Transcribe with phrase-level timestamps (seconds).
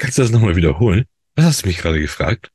[0.00, 1.04] Kannst du das nochmal wiederholen?
[1.36, 2.50] Was hast du mich gerade gefragt?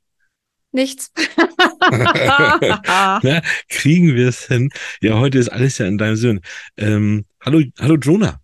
[0.71, 1.11] Nichts.
[1.91, 4.69] Na, kriegen wir es hin?
[4.99, 6.41] Ja, heute ist alles ja in deinem Sinn.
[6.75, 8.41] Ähm, hallo, hallo Jonah.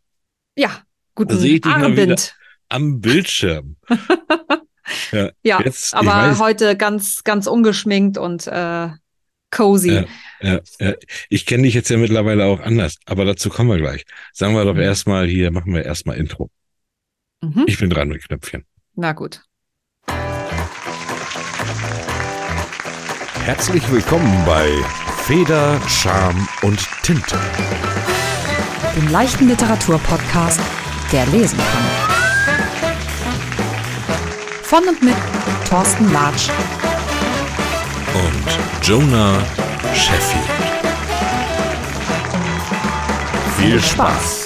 [0.56, 0.84] Ja,
[1.16, 1.34] guten
[1.68, 2.36] Abend.
[2.70, 3.76] am Bildschirm.
[5.12, 8.90] ja, Ja, jetzt, aber weiß- heute ganz, ganz ungeschminkt und äh,
[9.50, 9.92] cozy.
[9.92, 10.06] Ja.
[10.42, 10.94] Ja, ja.
[11.30, 14.06] Ich kenne dich jetzt ja mittlerweile auch anders, aber dazu kommen wir gleich.
[14.32, 14.80] Sagen wir doch Mhm.
[14.82, 16.50] erstmal hier, machen wir erstmal Intro.
[17.42, 17.64] Mhm.
[17.68, 18.64] Ich bin dran mit Knöpfchen.
[18.96, 19.42] Na gut.
[23.44, 24.70] Herzlich willkommen bei
[25.24, 27.40] Feder, Charme und Tinte.
[28.96, 30.60] dem leichten Literaturpodcast,
[31.12, 31.84] der lesen kann.
[34.64, 35.16] Von und mit
[35.70, 36.50] Thorsten Latsch.
[38.14, 39.42] Und Jonah
[39.94, 40.46] Sheffield.
[43.58, 44.41] Viel Spaß.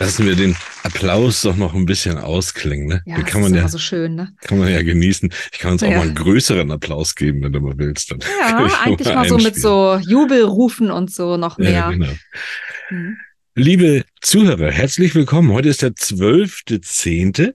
[0.00, 3.02] Lassen wir den Applaus doch noch ein bisschen ausklingen, ne?
[3.04, 4.32] Ja, Den das kann ist man ja, immer so schön, ne?
[4.42, 5.32] kann man ja genießen.
[5.52, 5.96] Ich kann uns auch Ja.
[5.96, 8.12] mal einen größeren Applaus geben, wenn du mal willst.
[8.12, 11.70] Dann Ja, ich eigentlich mal so mit so Jubelrufen und so noch mehr.
[11.70, 12.12] Ja, genau.
[12.90, 13.16] Mhm.
[13.56, 15.50] Liebe Zuhörer, herzlich willkommen.
[15.52, 17.54] Heute ist der 12.10.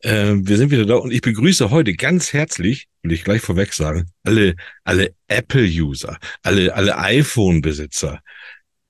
[0.00, 3.72] Äh, wir sind wieder da und ich begrüße heute ganz herzlich, will ich gleich vorweg
[3.72, 8.20] sagen, alle, alle Apple-User, alle, alle iPhone-Besitzer.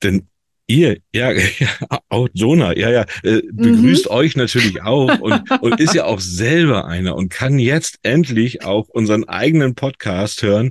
[0.03, 0.29] Denn
[0.69, 1.69] ihr, ja, ja,
[2.09, 6.87] auch Jonah, ja, ja, äh, begrüßt euch natürlich auch und, und ist ja auch selber
[6.87, 10.71] einer und kann jetzt endlich auch unseren eigenen Podcast hören,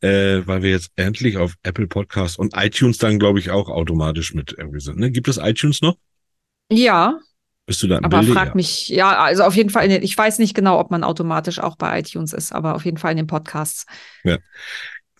[0.00, 4.34] äh, weil wir jetzt endlich auf Apple Podcast und iTunes dann, glaube ich, auch automatisch
[4.34, 4.98] mit irgendwie sind.
[4.98, 5.10] Ne?
[5.10, 5.96] Gibt es iTunes noch?
[6.70, 7.18] Ja,
[7.66, 8.34] Bist du da im aber Bilde?
[8.34, 8.54] frag Ja.
[8.54, 11.58] mich, ja, also auf jeden Fall, in den, ich weiß nicht genau, ob man automatisch
[11.58, 13.86] auch bei iTunes ist, aber auf jeden Fall in den Podcasts.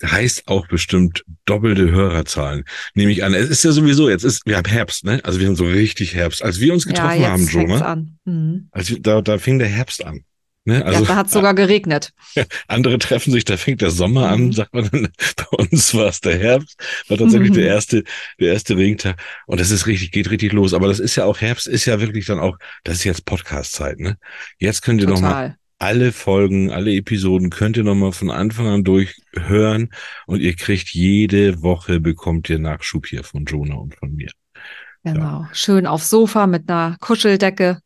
[0.04, 2.64] Heißt auch bestimmt doppelte Hörerzahlen.
[2.94, 3.34] Nehme ich an.
[3.34, 5.20] Es ist ja sowieso, jetzt ist, wir haben Herbst, ne?
[5.24, 6.42] Also wir haben so richtig Herbst.
[6.42, 8.18] Als wir uns Ja, getroffen jetzt haben, Jonah, an.
[8.24, 8.68] Mhm.
[8.70, 10.20] als wir, da, da fing der Herbst an.
[10.64, 10.84] Ne?
[10.84, 12.12] Also ja, da hat sogar geregnet.
[12.68, 14.52] andere treffen sich, da fängt der Sommer an, Mhm.
[14.52, 15.08] sagt man dann.
[15.36, 16.76] Bei uns war es der Herbst,
[17.08, 17.54] war tatsächlich Mhm.
[17.54, 18.04] der erste,
[18.38, 19.18] der erste Regentag.
[19.46, 20.74] Und das ist richtig, geht richtig los.
[20.74, 23.98] Aber das ist ja auch Herbst, ist ja wirklich dann auch, das ist jetzt Podcast-Zeit,
[23.98, 24.18] ne?
[24.58, 25.56] Jetzt könnt ihr noch mal Total.
[25.78, 29.90] Alle Folgen, alle Episoden könnt ihr nochmal von Anfang an durchhören
[30.26, 34.30] und ihr kriegt jede Woche bekommt ihr Nachschub hier von Jonah und von mir.
[35.04, 35.46] Genau.
[35.52, 37.80] Schön aufs Sofa mit einer Kuscheldecke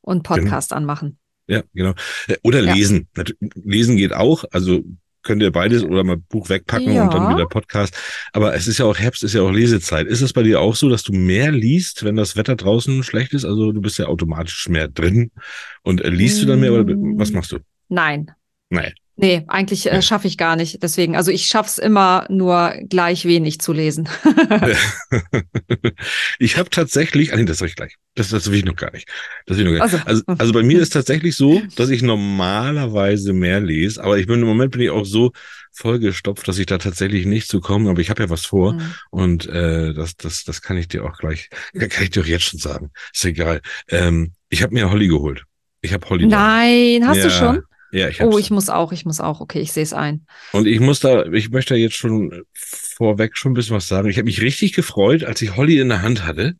[0.00, 1.18] und Podcast anmachen.
[1.46, 1.94] Ja, genau.
[2.26, 2.74] Äh, Oder Ja.
[2.74, 3.08] lesen.
[3.16, 4.82] Nat- Lesen geht auch, also
[5.28, 7.34] könnt ihr beides oder mal Buch wegpacken und dann Ja.
[7.36, 7.94] wieder Podcast.
[8.32, 10.06] Aber es ist ja auch Herbst, ist ja auch Lesezeit.
[10.08, 13.34] Ist es bei dir auch so, dass du mehr liest, wenn das Wetter draußen schlecht
[13.34, 13.44] ist?
[13.44, 15.30] Also du bist ja automatisch mehr drin
[15.82, 17.18] und äh, liest du dann mehr oder Mm.
[17.18, 17.58] was machst du?
[17.88, 18.30] Nein.
[18.70, 18.92] Nein.
[19.20, 20.80] Nee, eigentlich äh, schaffe ich gar nicht.
[20.82, 24.08] Deswegen, also ich schaff's immer nur gleich wenig zu lesen.
[26.38, 27.96] ich habe tatsächlich, ah nee, das sag ich gleich.
[28.14, 29.08] Das, das will ich noch gar nicht.
[29.46, 30.06] Das will ich noch gar nicht.
[30.06, 30.22] Also.
[30.26, 34.40] Also, also bei mir ist tatsächlich so, dass ich normalerweise mehr lese, aber ich bin
[34.40, 35.32] im Moment bin ich auch so
[35.72, 37.90] vollgestopft, dass ich da tatsächlich nicht zu komme.
[37.90, 38.94] Aber ich habe ja was vor Mhm.
[39.10, 42.44] und äh, das, das, das kann ich dir auch gleich, kann ich dir auch jetzt
[42.44, 42.90] schon sagen.
[43.12, 43.60] Ist egal.
[43.88, 45.44] Ähm, ich habe mir Holly geholt.
[45.80, 46.26] Ich habe Holly.
[46.26, 47.62] Nein, hast du Ja, schon?
[47.90, 48.34] Ja, ich hab's.
[48.34, 49.40] Oh, ich muss auch, ich muss auch.
[49.40, 50.26] Okay, ich sehe es ein.
[50.52, 54.08] Und ich muss da, ich möchte da jetzt schon vorweg schon ein bisschen was sagen.
[54.08, 56.56] Ich habe mich richtig gefreut, als ich Holly in der Hand hatte.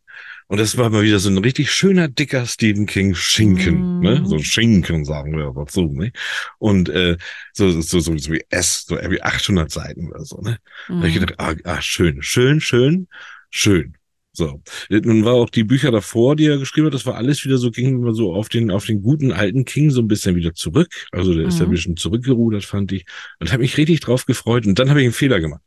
[0.50, 4.00] Und das war mal wieder so ein richtig schöner, dicker Stephen King Schinken, Mm.
[4.00, 4.22] ne?
[4.24, 6.10] So Schinken, sagen wir dazu, ne?
[6.58, 7.18] Und äh,
[7.52, 10.58] so, so, so, so wie S, so irgendwie 800 Seiten oder so, ne?
[10.88, 13.08] Da hab ich gedacht, ah, ah, schön, schön, schön,
[13.50, 13.97] schön.
[14.38, 14.62] So.
[14.88, 17.72] Nun war auch die Bücher davor, die er geschrieben hat, das war alles wieder so,
[17.72, 21.08] ging immer so auf den, auf den guten alten King so ein bisschen wieder zurück.
[21.10, 21.72] Also der ist ja ein Mhm.
[21.74, 23.04] bisschen zurückgerudert, fand ich.
[23.40, 24.64] Und habe mich richtig drauf gefreut.
[24.64, 25.62] Und dann habe ich einen Fehler gemacht.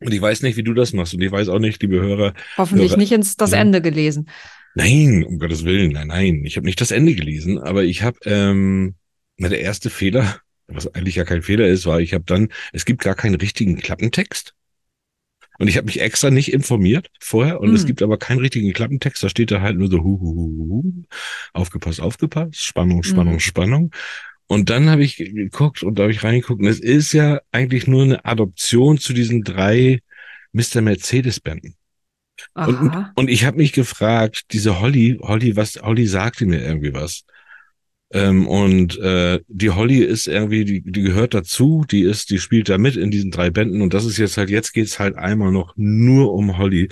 [0.00, 1.14] Und ich weiß nicht, wie du das machst.
[1.14, 2.34] Und ich weiß auch nicht, liebe Hörer.
[2.58, 3.58] Hoffentlich Hörer- nicht ins das Ja.
[3.58, 4.28] Ende gelesen.
[4.74, 6.42] Nein, um Gottes Willen, nein, nein.
[6.44, 8.96] Ich habe nicht das Ende gelesen, aber ich habe, ähm,
[9.36, 12.84] na, der erste Fehler, was eigentlich ja kein Fehler ist, war, ich habe dann, es
[12.84, 14.54] gibt gar keinen richtigen Klappentext.
[15.58, 17.86] Und ich habe mich extra nicht informiert vorher und es Hm.
[17.88, 21.02] gibt aber keinen richtigen Klappentext, da steht da halt nur so hu, hu, hu, hu.
[21.52, 23.40] aufgepasst, aufgepasst, Spannung, Spannung, Hm.
[23.40, 23.90] Spannung.
[24.46, 27.86] Und dann habe ich geguckt und da habe ich reingeguckt und es ist ja eigentlich
[27.86, 30.00] nur eine Adoption zu diesen drei
[30.52, 30.82] Mr.
[30.82, 31.76] Mercedes-Bänden.
[32.54, 37.24] Und, und ich habe mich gefragt, diese Holly, Holly, was, Holly sagte mir irgendwie was.
[38.14, 42.68] Ähm, und äh, die Holly ist irgendwie, die, die gehört dazu, die ist, die spielt
[42.68, 45.50] da mit in diesen drei Bänden und das ist jetzt halt, jetzt geht's halt einmal
[45.50, 46.88] noch nur um Holly.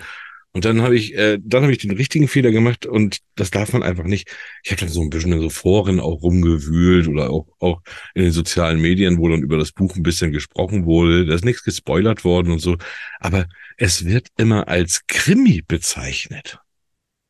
[0.54, 3.72] Und dann habe ich, äh, dann habe ich den richtigen Fehler gemacht und das darf
[3.72, 4.28] man einfach nicht.
[4.64, 7.80] Ich habe dann so ein bisschen in so Foren auch rumgewühlt oder auch, auch
[8.14, 11.24] in den sozialen Medien, wo dann über das Buch ein bisschen gesprochen wurde.
[11.24, 12.76] Da ist nichts gespoilert worden und so.
[13.20, 13.46] Aber
[13.78, 16.61] es wird immer als Krimi bezeichnet.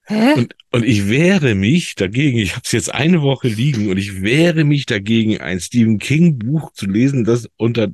[0.05, 0.33] Hä?
[0.35, 4.23] Und, und ich wehre mich dagegen, ich habe es jetzt eine Woche liegen und ich
[4.23, 7.89] wehre mich dagegen, ein Stephen King Buch zu lesen, das unter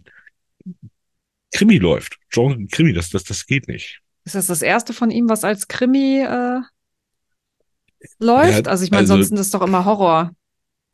[1.52, 2.18] Krimi läuft.
[2.30, 4.00] Genre Krimi, das, das, das geht nicht.
[4.24, 6.60] Ist das das erste von ihm, was als Krimi äh,
[8.18, 8.66] läuft?
[8.66, 10.32] Ja, also ich meine, also- sonst ist das doch immer Horror.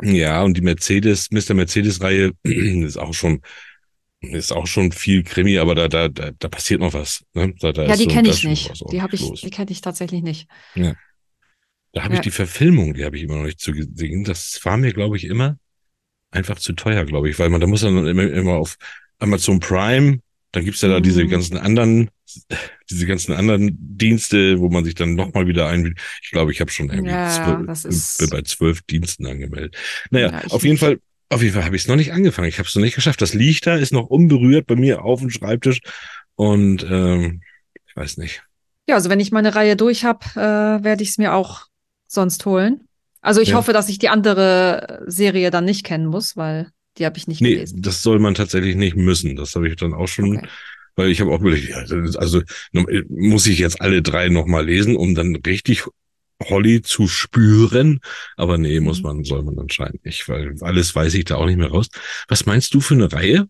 [0.02, 1.54] Ja, und die Mercedes, Mr.
[1.54, 3.40] Mercedes-Reihe ist auch schon,
[4.28, 7.24] ist auch schon viel Krimi, aber da, da, da, da passiert noch was.
[7.34, 7.54] Ne?
[7.60, 8.72] Da, da Ja, die so- kenne ich nicht.
[8.92, 10.48] Die habe ich, die kenne ich tatsächlich nicht.
[11.92, 12.22] Da habe ich Ja.
[12.22, 14.24] die Verfilmung, die habe ich immer noch nicht zu gesehen.
[14.24, 15.58] Das war mir, glaube ich, immer
[16.32, 18.76] einfach zu teuer, glaube ich, weil man, da muss man dann immer, immer auf
[19.20, 20.18] Amazon Prime,
[20.50, 21.28] dann gibt's ja da diese Mhm.
[21.30, 22.10] ganzen anderen,
[22.90, 25.94] diese ganzen anderen Dienste, wo man sich dann nochmal wieder ein.
[26.22, 29.76] Ich glaube, ich habe schon irgendwie Ja, zwölf, bei zwölf Diensten angemeldet.
[30.10, 30.80] Naja, Ja, ich auf jeden nicht.
[30.80, 30.98] Fall,
[31.34, 32.48] auf jeden Fall habe ich es noch nicht angefangen.
[32.48, 33.20] Ich habe es noch nicht geschafft.
[33.20, 35.80] Das liegt da, ist noch unberührt bei mir auf dem Schreibtisch
[36.36, 37.42] und ähm,
[37.86, 38.42] ich weiß nicht.
[38.88, 41.66] Ja, also wenn ich meine Reihe durch habe, äh, werde ich es mir auch
[42.06, 42.82] sonst holen.
[43.20, 43.56] Also ich Ja.
[43.56, 47.40] hoffe, dass ich die andere Serie dann nicht kennen muss, weil die habe ich nicht
[47.40, 47.82] Nee, gelesen.
[47.82, 49.36] das soll man tatsächlich nicht müssen.
[49.36, 50.46] Das habe ich dann auch schon, Okay.
[50.96, 52.42] weil ich habe auch überlegt, das ist- also
[53.08, 55.84] muss ich jetzt alle drei nochmal lesen, um dann richtig
[56.42, 58.00] Holly zu spüren.
[58.36, 59.02] Aber nee, muss Mhm.
[59.04, 61.88] man, soll man anscheinend nicht, weil alles weiß ich da auch nicht mehr raus.
[62.28, 63.48] Was meinst du für eine Reihe?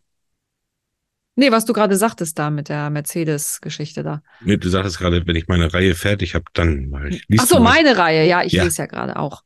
[1.36, 4.22] Nee, was du gerade sagtest da mit der Mercedes-Geschichte da.
[4.40, 7.08] Nee, du sagtest gerade, wenn ich meine Reihe fertig habe, dann mal.
[7.08, 8.24] Liest Ach so, meine Reihe.
[8.28, 8.62] Ja, ich Ja.
[8.62, 9.42] lese ja gerade auch.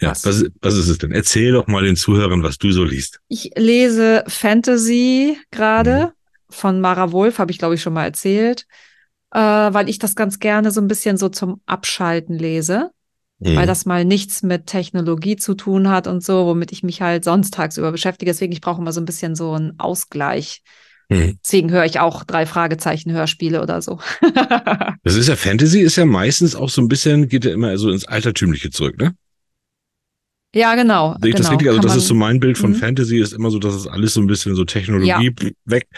[0.00, 0.24] Ja, was?
[0.24, 1.10] was, was ist es denn?
[1.10, 3.20] Erzähl doch mal den Zuhörern, was du so liest.
[3.28, 5.44] Ich lese Fantasy Mhm.
[5.50, 6.12] gerade
[6.48, 8.66] von Mara Wolf, habe ich glaube ich schon mal erzählt,
[9.32, 12.90] äh, weil ich das ganz gerne so ein bisschen so zum Abschalten lese,
[13.38, 13.56] Mhm.
[13.56, 17.24] weil das mal nichts mit Technologie zu tun hat und so, womit ich mich halt
[17.24, 18.30] sonst tagsüber beschäftige.
[18.30, 20.62] Deswegen, ich brauche immer so ein bisschen so einen Ausgleich.
[21.08, 21.38] Mhm.
[21.44, 23.98] Deswegen höre ich auch drei Fragezeichen Hörspiele oder so.
[25.04, 27.90] Das ist ja Fantasy, ist ja meistens auch so ein bisschen, geht ja immer so
[27.90, 29.16] ins Altertümliche zurück, ne?
[30.54, 31.16] ja, genau.
[31.20, 31.50] Sehe ich das genau.
[31.50, 31.68] richtig?
[31.68, 32.76] Also Kann das ist so mein Bild von Mhm.
[32.76, 35.88] Fantasy, ist immer so, dass es alles so ein bisschen so Technologie weg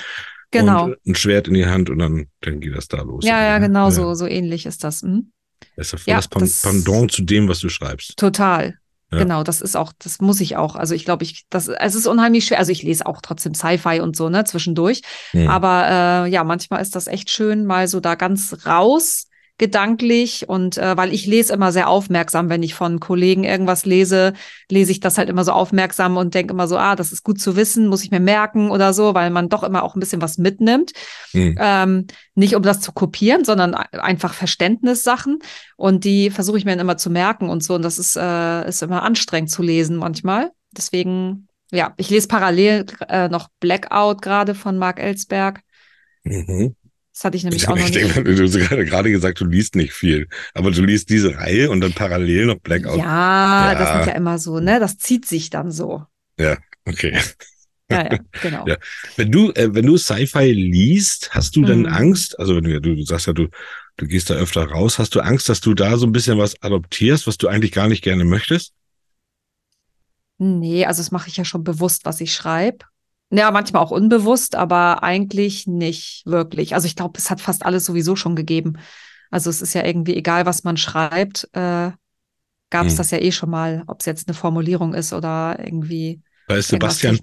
[0.60, 0.84] Genau.
[0.86, 3.24] und ein Schwert in die Hand und dann, dann geht das da los.
[3.24, 5.02] Ja, ja, genau so, so ähnlich ist das.
[5.02, 5.32] Mhm.
[5.76, 8.16] Das ist ja voll Ja, das, Pan das- Pendant zu dem, was du schreibst.
[8.16, 8.78] Total.
[9.12, 9.18] Ja.
[9.18, 10.74] Genau, das ist auch, das muss ich auch.
[10.74, 12.58] Also ich glaube, ich, das, es ist unheimlich schwer.
[12.58, 15.02] Also ich lese auch trotzdem Sci-Fi und so, ne, zwischendurch.
[15.30, 15.48] Hm.
[15.48, 20.78] Aber äh, ja, manchmal ist das echt schön, mal so da ganz raus gedanklich und
[20.78, 24.32] äh, weil ich lese immer sehr aufmerksam, wenn ich von Kollegen irgendwas lese,
[24.68, 27.40] lese ich das halt immer so aufmerksam und denke immer so, ah, das ist gut
[27.40, 30.20] zu wissen, muss ich mir merken oder so, weil man doch immer auch ein bisschen
[30.20, 30.90] was mitnimmt.
[31.30, 31.56] Hm.
[31.60, 35.38] Ähm, nicht um das zu kopieren, sondern ein- einfach Verständnissachen.
[35.76, 37.74] Und die versuche ich mir dann immer zu merken und so.
[37.76, 40.50] Und das ist, äh, ist immer anstrengend zu lesen manchmal.
[40.76, 45.60] Deswegen, ja, ich lese parallel äh, noch Blackout gerade von Mark Ellsberg.
[46.24, 46.74] Mhm.
[47.14, 48.14] Das hatte ich nämlich Ich, auch noch ich nicht.
[48.14, 48.54] denke, du hast
[48.88, 52.58] gerade gesagt, du liest nicht viel, aber du liest diese Reihe und dann parallel noch
[52.58, 52.98] Blackout.
[52.98, 53.98] Ja, das Ja.
[54.02, 54.80] sind ja immer so, ne?
[54.80, 56.04] Das zieht sich dann so.
[56.86, 57.16] Okay.
[57.90, 58.66] Ja, ja, genau.
[58.68, 58.76] Ja.
[59.16, 61.86] Wenn du, äh, wenn du Sci-Fi liest, hast du denn Mhm.
[61.86, 62.38] Angst?
[62.38, 63.48] Also wenn du, du, du sagst ja, du,
[63.96, 66.60] du gehst da öfter raus, hast du Angst, dass du da so ein bisschen was
[66.62, 68.72] adoptierst, was du eigentlich gar nicht gerne möchtest?
[70.38, 72.84] Nee, also das mache ich ja schon bewusst, was ich schreibe.
[73.30, 76.74] Ja, manchmal auch unbewusst, aber eigentlich nicht wirklich.
[76.74, 78.74] Also ich glaube, es hat fast alles sowieso schon gegeben.
[79.30, 81.90] Also es ist ja irgendwie egal, was man schreibt, äh,
[82.70, 82.96] gab es Hm.
[82.98, 86.68] das ja eh schon mal, ob es jetzt eine Formulierung ist oder irgendwie Da ist
[86.68, 87.18] Sebastian,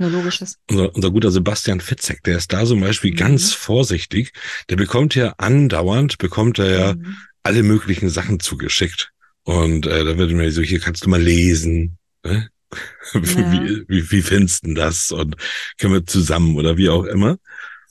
[0.69, 3.17] unser, unser guter Sebastian Fitzek, der ist da zum Beispiel Mhm.
[3.17, 4.33] ganz vorsichtig.
[4.69, 7.17] Der bekommt ja andauernd, bekommt er ja Mhm.
[7.43, 9.11] alle möglichen Sachen zugeschickt.
[9.43, 11.97] Und äh, da wird mir so, hier kannst du mal lesen.
[12.23, 12.49] Ne?
[13.13, 15.11] Wie, wie, wie findest du denn das?
[15.11, 15.35] Und
[15.77, 17.37] können wir zusammen oder wie auch immer.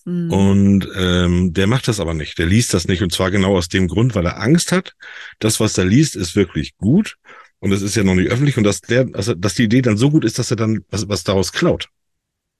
[0.04, 0.30] Mhm.
[0.32, 2.38] Und ähm, der macht das aber nicht.
[2.38, 3.02] Der liest das nicht.
[3.02, 4.94] Und zwar genau aus dem Grund, weil er Angst hat.
[5.38, 7.16] Das, was er liest, ist wirklich gut.
[7.58, 8.56] Und es ist ja noch nicht öffentlich.
[8.56, 11.08] Und dass, der, er- dass die Idee dann so gut ist, dass er dann was,
[11.08, 11.88] was daraus klaut.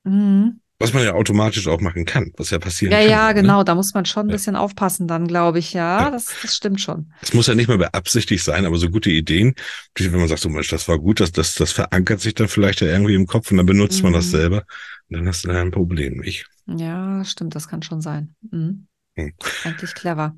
[0.05, 0.61] Mhm.
[0.83, 3.11] Was man ja automatisch auch machen kann, was ja passieren Ja, kann.
[3.11, 3.35] ja, Ne?
[3.43, 3.63] genau.
[3.65, 4.35] Da muss man schon ein Ja.
[4.37, 5.75] bisschen aufpassen dann, glaube ich.
[5.75, 6.11] Ja, Ja.
[6.11, 7.13] das, das stimmt schon.
[7.21, 9.55] Es muss ja nicht mal beabsichtigt sein, aber so gute Ideen,
[9.99, 12.81] wenn man sagt, so Mensch, das war gut, das, das, das verankert sich dann vielleicht
[12.81, 14.31] ja irgendwie im Kopf und dann benutzt man das Mhm.
[14.31, 14.65] selber.
[15.11, 16.47] Und dann hast du da ein Problem, nicht?
[16.67, 18.35] Ja, stimmt, das kann schon sein.
[18.51, 18.87] Mhm.
[19.17, 19.35] Hm.
[19.65, 20.35] Eigentlich clever.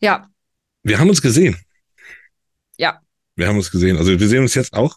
[0.00, 0.28] Ja,
[0.84, 1.56] Wir haben uns gesehen.
[2.76, 3.00] ja.
[3.36, 3.96] Wir haben uns gesehen.
[3.96, 4.96] Also wir sehen uns jetzt auch.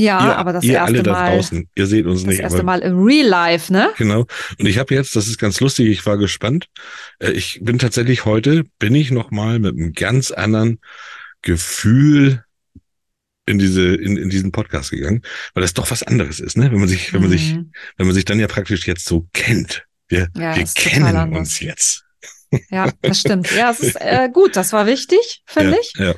[0.00, 2.40] Ja, ihr, aber das ihr erste alle da Mal, draußen, ihr seht uns das nicht.
[2.40, 3.90] erste aber, Mal im Real Life, ne?
[3.98, 4.26] Genau.
[4.58, 6.68] Und ich habe jetzt, das ist ganz lustig, ich war gespannt.
[7.18, 10.80] Äh, Ich bin tatsächlich heute, bin ich nochmal mit einem ganz anderen
[11.42, 12.44] Gefühl
[13.46, 15.22] in diese, in, in diesen Podcast gegangen,
[15.54, 16.70] weil das doch was anderes ist, ne?
[16.70, 17.72] Wenn man sich, wenn man sich, Mhm.
[17.96, 19.84] wenn man sich dann ja praktisch jetzt so kennt.
[20.08, 22.04] Wir, Ja, wir kennen uns jetzt.
[22.70, 23.50] Ja, das stimmt.
[23.54, 25.92] Ja, es ist äh, gut, das war wichtig, finde ja, ich.
[25.98, 26.14] Ja.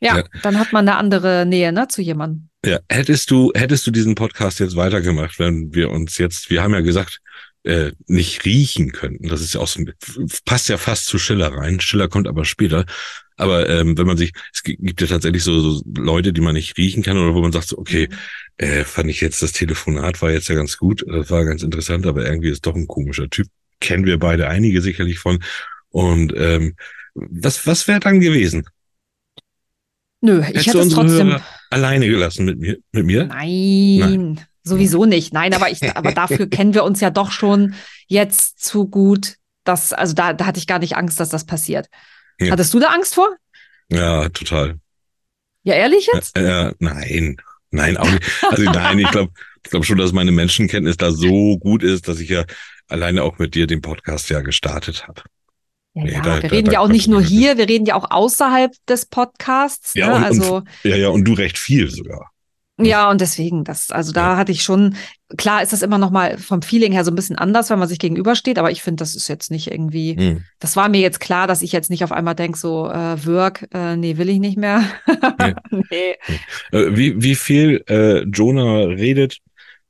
[0.00, 0.24] Ja, ja.
[0.42, 2.48] dann hat man eine andere Nähe, ne, zu jemandem.
[2.64, 6.74] Ja, hättest du, hättest du diesen Podcast jetzt weitergemacht, wenn wir uns jetzt, wir haben
[6.74, 7.20] ja gesagt,
[7.64, 9.28] äh, nicht riechen könnten.
[9.28, 9.82] Das ist ja auch so,
[10.44, 11.80] passt ja fast zu Schiller rein.
[11.80, 12.86] Schiller kommt aber später.
[13.36, 16.54] Aber ähm, wenn man sich, es gi- gibt ja tatsächlich so, so Leute, die man
[16.54, 18.08] nicht riechen kann oder wo man sagt so, okay,
[18.56, 22.06] äh, fand ich jetzt das Telefonat war jetzt ja ganz gut, das war ganz interessant,
[22.06, 23.46] aber irgendwie ist doch ein komischer Typ.
[23.80, 25.42] Kennen wir beide einige sicherlich von.
[25.90, 26.74] Und ähm,
[27.14, 28.66] was, was wäre dann gewesen?
[30.20, 31.28] Nö, ich Hättest hätte du es trotzdem.
[31.28, 32.78] Hörer alleine gelassen mit mir?
[32.92, 33.26] Mit mir?
[33.26, 35.32] Nein, sowieso nicht.
[35.32, 37.74] Nein, aber ich, aber dafür kennen wir uns ja doch schon
[38.06, 39.34] jetzt zu gut.
[39.64, 41.88] Dass, also da, da hatte ich gar nicht Angst, dass das passiert.
[42.40, 42.52] Ja.
[42.52, 43.28] Hattest du da Angst vor?
[43.90, 44.78] Ja, total.
[45.62, 46.36] Ja, ehrlich jetzt?
[46.36, 47.36] Äh, nein,
[47.70, 48.24] nein, auch nicht.
[48.48, 49.32] Also nein, ich glaube
[49.64, 52.44] ich glaub schon, dass meine Menschenkenntnis da so gut ist, dass ich ja
[52.86, 55.22] alleine auch mit dir den Podcast ja gestartet habe.
[55.98, 57.86] Ja, Nee, ja, da- wir da- reden da ja auch nicht nur hier, wir reden
[57.86, 59.94] ja auch außerhalb des Podcasts.
[59.94, 60.14] Ja, ne?
[60.14, 62.30] und- und- also Ja, ja, und du recht viel sogar.
[62.80, 64.94] ja, und deswegen, das, also da hatte ich schon,
[65.36, 67.88] klar ist das immer noch mal vom Feeling her so ein bisschen anders, wenn man
[67.88, 70.44] sich gegenübersteht, aber ich finde, das ist jetzt nicht irgendwie, Hm.
[70.60, 73.66] das war mir jetzt klar, dass ich jetzt nicht auf einmal denke, so, äh, Work,
[73.74, 74.84] äh, nee, will ich nicht mehr.
[75.90, 76.14] nee.
[76.72, 79.38] Äh, wie, wie viel äh, Jonah redet,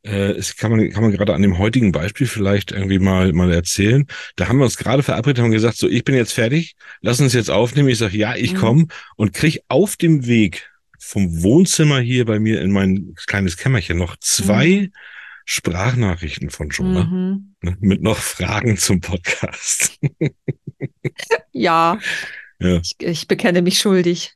[0.07, 3.53] äh, ist, kann man, kann man gerade an dem heutigen Beispiel vielleicht irgendwie mal, mal
[3.53, 4.07] erzählen.
[4.37, 7.33] Da haben wir uns gerade verabredet, haben gesagt, so, ich bin jetzt fertig, lass uns
[7.33, 7.89] jetzt aufnehmen.
[7.89, 8.57] Ich sage, ja, ich Mhm.
[8.59, 8.87] komme
[9.17, 14.17] und krieg auf dem Weg vom Wohnzimmer hier bei mir in mein kleines Kämmerchen noch
[14.21, 14.91] zwei
[15.45, 17.55] Sprachnachrichten von Jonah Mhm.
[17.63, 19.99] ne, mit noch Fragen zum Podcast.
[21.53, 21.99] Ja,
[22.61, 22.81] Ja.
[22.83, 24.35] ich, ich bekenne mich schuldig.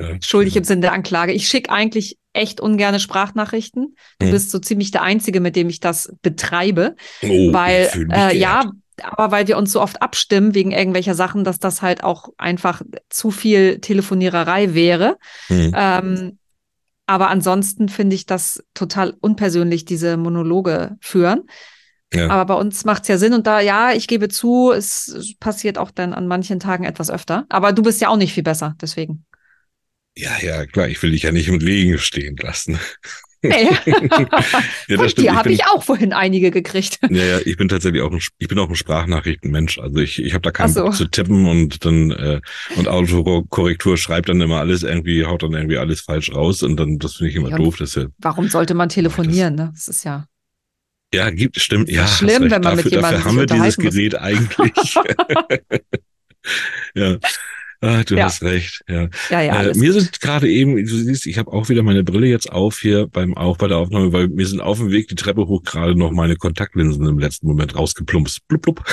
[0.00, 0.16] Ja.
[0.22, 1.32] Schuldig im Sinne der Anklage.
[1.32, 3.94] Ich schicke eigentlich echt ungerne Sprachnachrichten.
[4.18, 4.30] Du Mhm.
[4.30, 6.96] bist so ziemlich der Einzige, mit dem ich das betreibe.
[7.22, 8.70] Oh, weil, äh, ja,
[9.02, 12.82] aber weil wir uns so oft abstimmen wegen irgendwelcher Sachen, dass das halt auch einfach
[13.08, 15.16] zu viel Telefoniererei wäre.
[15.46, 15.72] Hm.
[15.76, 16.38] Ähm,
[17.06, 21.42] aber ansonsten finde ich das total unpersönlich, diese Monologe führen.
[22.12, 22.28] Ja.
[22.30, 25.90] Aber bei uns macht's ja Sinn und da, ja, ich gebe zu, es passiert auch
[25.90, 27.44] dann an manchen Tagen etwas öfter.
[27.48, 29.24] Aber du bist ja auch nicht viel besser, deswegen.
[30.16, 32.78] Ja, ja, klar, ich will dich ja nicht im Regen stehen lassen.
[33.42, 33.68] Nee.
[33.86, 36.98] Ja, Von das Ich habe ich auch vorhin einige gekriegt.
[37.10, 39.78] ja, ja, ich bin tatsächlich auch ein, ich bin auch ein Sprachnachrichtenmensch.
[39.78, 40.84] Also ich, ich habe da keinen so.
[40.84, 42.40] Bock zu tippen und dann äh,
[42.76, 46.98] und Autokorrektur schreibt dann immer alles irgendwie, haut dann irgendwie alles falsch raus und dann
[46.98, 47.76] das finde ich immer Ja, doof.
[47.78, 49.54] Das ist ja, Warum sollte man telefonieren?
[49.56, 49.72] Ne?
[49.74, 50.26] Das ist ja.
[51.12, 51.90] ja, gibt stimmt.
[51.90, 53.94] Ja, schlimm, wenn man mit dafür, jemandem dafür haben wir dieses unterhalten muss.
[53.94, 54.94] Gerät eigentlich.
[56.94, 57.16] ja.
[57.84, 58.24] Ah, du Ja.
[58.24, 58.82] hast recht.
[58.88, 59.08] Ja.
[59.30, 60.00] Ja, ja, äh, mir gut.
[60.02, 63.36] sind gerade eben, du siehst, ich habe auch wieder meine Brille jetzt auf hier beim
[63.36, 66.10] auch bei der Aufnahme, weil mir sind auf dem Weg die Treppe hoch gerade noch
[66.12, 68.46] meine Kontaktlinsen im letzten Moment rausgeplumpst.
[68.48, 68.84] Blub, blub.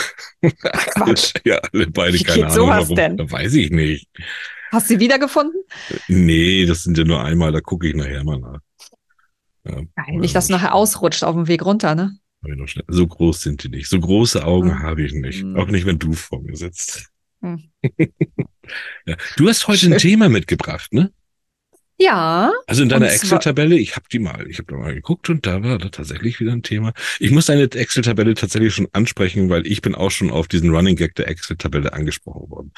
[0.95, 1.33] Quatsch.
[1.45, 2.95] ja, alle beide Wie keine geht Ahnung sowas warum.
[2.95, 3.17] denn?
[3.17, 4.07] Da weiß ich nicht.
[4.71, 5.61] Hast du sie wiedergefunden?
[6.07, 8.59] Nee, das sind ja nur einmal, da gucke ich nachher mal nach.
[9.63, 12.17] Ja, Nein, nicht, dass du nachher ausrutscht auf dem Weg runter, ne?
[12.87, 13.87] So groß sind die nicht.
[13.87, 14.81] So große Augen Hm.
[14.81, 15.45] habe ich nicht.
[15.55, 17.09] Auch nicht, wenn du vor mir sitzt.
[17.41, 17.61] Hm.
[19.05, 19.15] ja.
[19.37, 20.11] Du hast heute ein Schön.
[20.11, 21.11] Thema mitgebracht, ne?
[22.01, 22.51] Ja.
[22.65, 25.63] Also in deiner Excel-Tabelle, ich habe die mal, ich habe da mal geguckt und da
[25.63, 26.93] war da tatsächlich wieder ein Thema.
[27.19, 30.95] Ich muss deine Excel-Tabelle tatsächlich schon ansprechen, weil ich bin auch schon auf diesen Running
[30.95, 32.73] Gag der Excel-Tabelle angesprochen worden.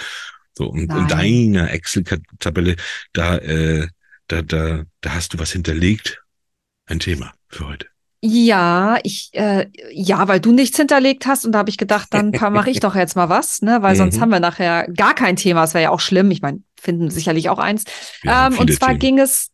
[0.58, 1.08] So und in Nein.
[1.08, 2.76] deiner Excel-Tabelle,
[3.14, 3.88] da, äh,
[4.28, 6.22] da, da, da hast du was hinterlegt,
[6.86, 7.93] ein Thema für heute.
[8.26, 12.32] Ja, ich, äh, ja, weil du nichts hinterlegt hast und da habe ich gedacht, dann
[12.32, 13.82] mache ich doch jetzt mal was, ne?
[13.82, 14.22] Weil sonst Mhm.
[14.22, 15.60] haben wir nachher gar kein Thema.
[15.60, 16.32] Das wäre ja auch schlimm.
[16.32, 17.84] Ich meine, finden sicherlich auch eins.
[18.26, 19.00] Ähm, und zwar Themen.
[19.00, 19.52] ging es,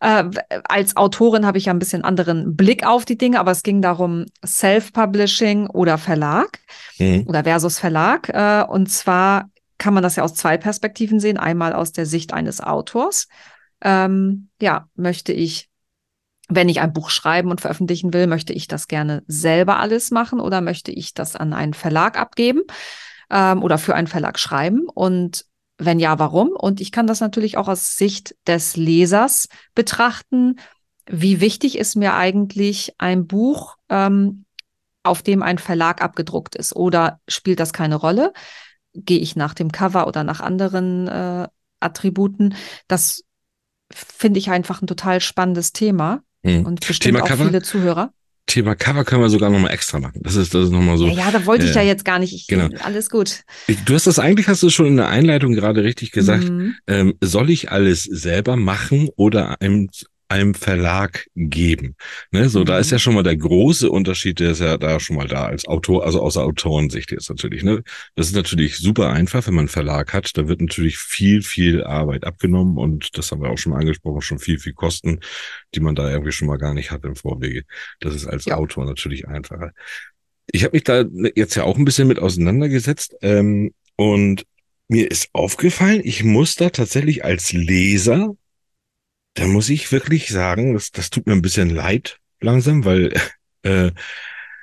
[0.00, 0.24] äh,
[0.64, 3.80] als Autorin habe ich ja ein bisschen anderen Blick auf die Dinge, aber es ging
[3.80, 6.58] darum, Self-Publishing oder Verlag
[6.98, 7.24] Mhm.
[7.26, 8.28] oder versus Verlag.
[8.28, 9.48] Äh, und zwar
[9.78, 11.38] kann man das ja aus zwei Perspektiven sehen.
[11.38, 13.28] Einmal aus der Sicht eines Autors.
[13.82, 15.69] Ähm, ja, möchte ich,
[16.50, 20.40] wenn ich ein Buch schreiben und veröffentlichen will, möchte ich das gerne selber alles machen
[20.40, 22.62] oder möchte ich das an einen Verlag abgeben
[23.30, 24.88] ähm, oder für einen Verlag schreiben?
[24.92, 25.46] Und
[25.78, 26.48] wenn ja, warum?
[26.48, 30.58] Und ich kann das natürlich auch aus Sicht des Lesers betrachten.
[31.06, 34.44] Wie wichtig ist mir eigentlich ein Buch, ähm,
[35.04, 36.74] auf dem ein Verlag abgedruckt ist?
[36.74, 38.32] Oder spielt das keine Rolle?
[38.92, 42.56] Gehe ich nach dem Cover oder nach anderen äh, Attributen?
[42.88, 43.22] Das
[43.92, 46.64] finde ich einfach ein total spannendes Thema Hm.
[46.66, 47.46] und bestimmt Thema auch Cover?
[47.46, 48.12] viele Zuhörer.
[48.46, 50.20] Thema Cover können wir sogar nochmal extra machen.
[50.24, 51.06] Das ist, das ist nochmal so.
[51.06, 52.34] ja, ja, da wollte ich äh, ja jetzt gar nicht.
[52.34, 52.68] Ich, genau.
[52.82, 53.42] Alles gut.
[53.84, 56.48] Du hast das eigentlich, hast du schon in der Einleitung gerade richtig gesagt.
[56.48, 56.74] Mhm.
[56.88, 59.88] Ähm, soll ich alles selber machen oder einem,
[60.30, 61.96] einem Verlag geben?
[62.30, 62.80] Ne, so, da Mhm.
[62.80, 65.66] ist ja schon mal der große Unterschied, der ist ja da schon mal da als
[65.66, 67.62] Autor, also außer Autorensicht jetzt natürlich.
[67.62, 67.82] Ne?
[68.14, 70.36] Das ist natürlich super einfach, wenn man einen Verlag hat.
[70.38, 74.22] Da wird natürlich viel, viel Arbeit abgenommen und das haben wir auch schon mal angesprochen,
[74.22, 75.20] schon viel, viel Kosten,
[75.74, 77.64] die man da irgendwie schon mal gar nicht hat im Vorwege.
[78.00, 78.56] Das ist als Ja.
[78.56, 79.72] Autor natürlich einfacher.
[80.52, 81.04] Ich habe mich da
[81.36, 84.44] jetzt ja auch ein bisschen mit auseinandergesetzt ähm, und
[84.88, 88.34] mir ist aufgefallen, ich muss da tatsächlich als Leser,
[89.34, 93.12] da muss ich wirklich sagen, das, das tut mir ein bisschen leid langsam, weil
[93.62, 93.92] äh,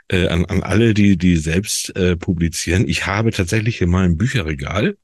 [0.10, 4.98] äh, an, an alle, die die selbst äh, publizieren, ich habe tatsächlich in meinem Bücherregal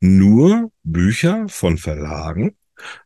[0.00, 2.56] nur Bücher von Verlagen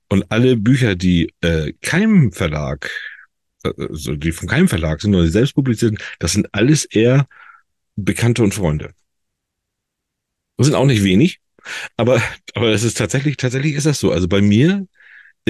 [0.09, 2.90] und alle Bücher, die äh, keinem Verlag,
[3.62, 7.28] also die von keinem Verlag sind, oder die selbst publiziert sind, das sind alles eher
[7.97, 8.95] Bekannte und Freunde.
[10.57, 11.40] Das sind auch nicht wenig,
[11.97, 12.23] aber
[12.54, 14.12] aber es ist tatsächlich tatsächlich ist das so.
[14.12, 14.87] Also bei mir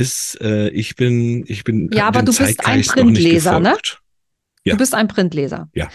[0.00, 3.76] ist äh, ich bin ich bin Ja, aber du bist ein Printleser, ne?
[4.64, 4.75] Ja.
[4.75, 5.69] Du bist ein Printleser.
[5.75, 5.88] Ja.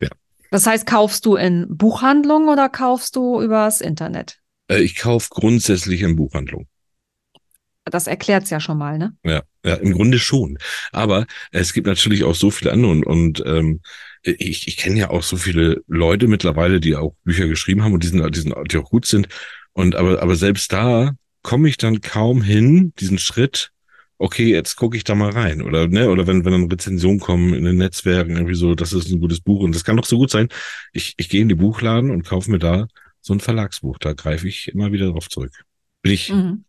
[0.00, 0.08] Ja.
[0.50, 4.38] Das heißt, kaufst du in Buchhandlungen oder kaufst du übers Internet?
[4.68, 6.66] Äh, ich kaufe grundsätzlich in Buchhandlung.
[7.84, 9.16] Das erklärt's ja schon mal, ne?
[9.24, 10.58] Ja, ja, im Grunde schon.
[10.92, 13.80] Aber es gibt natürlich auch so viele andere und, und ähm,
[14.22, 18.02] ich, ich kenne ja auch so viele Leute mittlerweile, die auch Bücher geschrieben haben und
[18.02, 19.28] die sind, die sind, die auch gut sind.
[19.72, 21.12] Und aber, aber selbst da
[21.48, 23.72] komme ich dann kaum hin, diesen Schritt,
[24.18, 25.62] okay, jetzt gucke ich da mal rein.
[25.62, 29.08] Oder, ne, oder wenn, wenn dann Rezensionen kommen in den Netzwerken, irgendwie so, das ist
[29.08, 29.60] ein gutes Buch.
[29.60, 30.48] Und das kann doch so gut sein.
[30.92, 32.86] Ich, ich gehe in die Buchladen und kaufe mir da
[33.22, 33.96] so ein Verlagsbuch.
[33.96, 35.64] Da greife ich immer wieder drauf zurück.
[36.02, 36.66] Bin ich, Mhm.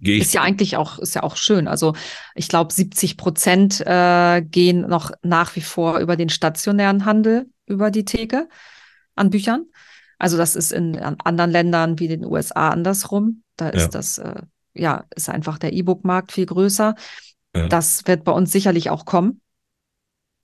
[0.00, 1.66] gehe ich Ist ja eigentlich auch, ist ja auch schön.
[1.66, 1.94] Also
[2.34, 7.90] ich glaube, 70 Prozent äh, gehen noch nach wie vor über den stationären Handel, über
[7.90, 8.50] die Theke
[9.14, 9.64] an Büchern.
[10.20, 13.42] Also das ist in an anderen Ländern wie den USA andersrum.
[13.56, 13.88] Da ist Ja.
[13.88, 14.42] das, äh,
[14.74, 16.94] ja, ist einfach der E-Book-Markt viel größer.
[17.56, 17.68] Ja.
[17.68, 19.40] Das wird bei uns sicherlich auch kommen.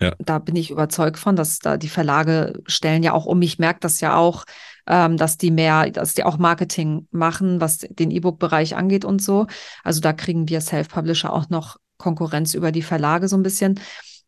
[0.01, 0.15] Ja.
[0.19, 3.41] Da bin ich überzeugt von, dass da die Verlage stellen ja auch um.
[3.43, 4.45] Ich merke das ja auch,
[4.87, 9.47] ähm, dass die mehr, dass die auch Marketing machen, was den E-Book-Bereich angeht und so.
[9.85, 13.81] Also da kriegen wir Self-Publisher auch noch Konkurrenz über die Verlage so ein bisschen.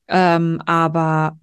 [0.08, 1.37] Ähm, aber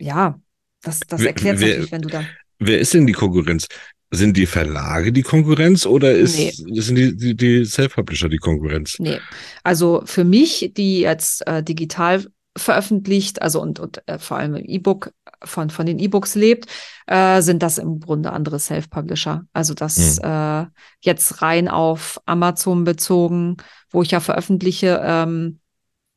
[0.00, 0.38] äh, ja,
[0.82, 2.24] das, das erklärt natürlich, wenn du da.
[2.58, 3.66] Wer ist denn die Konkurrenz?
[4.10, 6.52] Sind die Verlage die Konkurrenz oder ist, Nee.
[6.80, 8.96] sind die, die, die Self-Publisher die Konkurrenz?
[8.98, 9.18] Nee.
[9.64, 12.24] Also für mich, die jetzt äh, digital
[12.56, 15.12] veröffentlicht, also und, und äh, vor allem im E-Book
[15.42, 16.66] von, von den E-Books lebt,
[17.06, 19.44] äh, sind das im Grunde andere Self-Publisher.
[19.52, 20.64] Also das äh,
[21.00, 23.56] jetzt rein auf Amazon bezogen,
[23.90, 25.58] wo ich ja veröffentliche, ähm,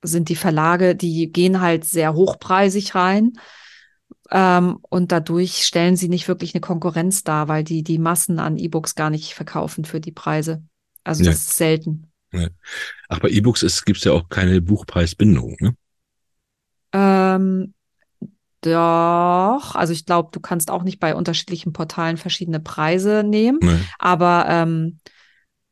[0.03, 3.33] sind die Verlage, die gehen halt sehr hochpreisig rein.
[4.31, 8.57] Ähm, und dadurch stellen sie nicht wirklich eine Konkurrenz dar, weil die die Massen an
[8.57, 10.63] E-Books gar nicht verkaufen für die Preise.
[11.03, 11.31] Also Ja.
[11.31, 12.11] das ist selten.
[13.09, 15.75] Ach, bei E-Books gibt es ja auch keine Buchpreisbindung, ne?
[16.93, 17.73] Ähm,
[18.61, 23.77] doch, also ich glaube, du kannst auch nicht bei unterschiedlichen Portalen verschiedene Preise nehmen, Nee.
[23.99, 24.99] aber ähm,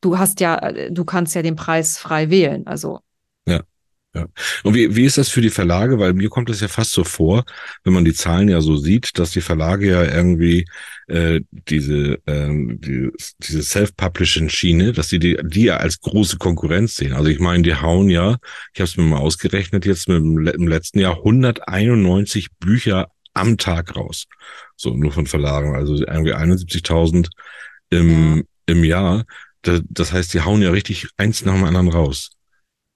[0.02, 2.68] du hast ja, äh, du kannst ja den Preis frei wählen.
[2.68, 3.00] Also
[4.64, 6.00] Und wie, wie ist das für die Verlage?
[6.00, 7.44] Weil mir kommt es ja fast so vor,
[7.84, 10.66] wenn man die Zahlen ja so sieht, dass die Verlage ja irgendwie
[11.08, 17.14] äh, diese ähm, die, diese Self-Publishing-Schiene, dass die, die die ja als große Konkurrenz sehen.
[17.14, 18.38] Also ich meine, die hauen ja,
[18.74, 23.58] ich habe es mir mal ausgerechnet, jetzt mit dem, im letzten Jahr 191 Bücher am
[23.58, 24.26] Tag raus.
[24.76, 27.30] So nur von Verlagen, also irgendwie 71.000
[27.90, 29.26] im, im Jahr.
[29.62, 32.32] Das, das heißt, die hauen ja richtig eins nach dem anderen raus.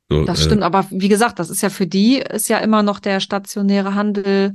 [0.10, 2.82] So, das äh, stimmt, aber wie gesagt, das ist ja für die, ist ja immer
[2.84, 4.54] noch der stationäre Handel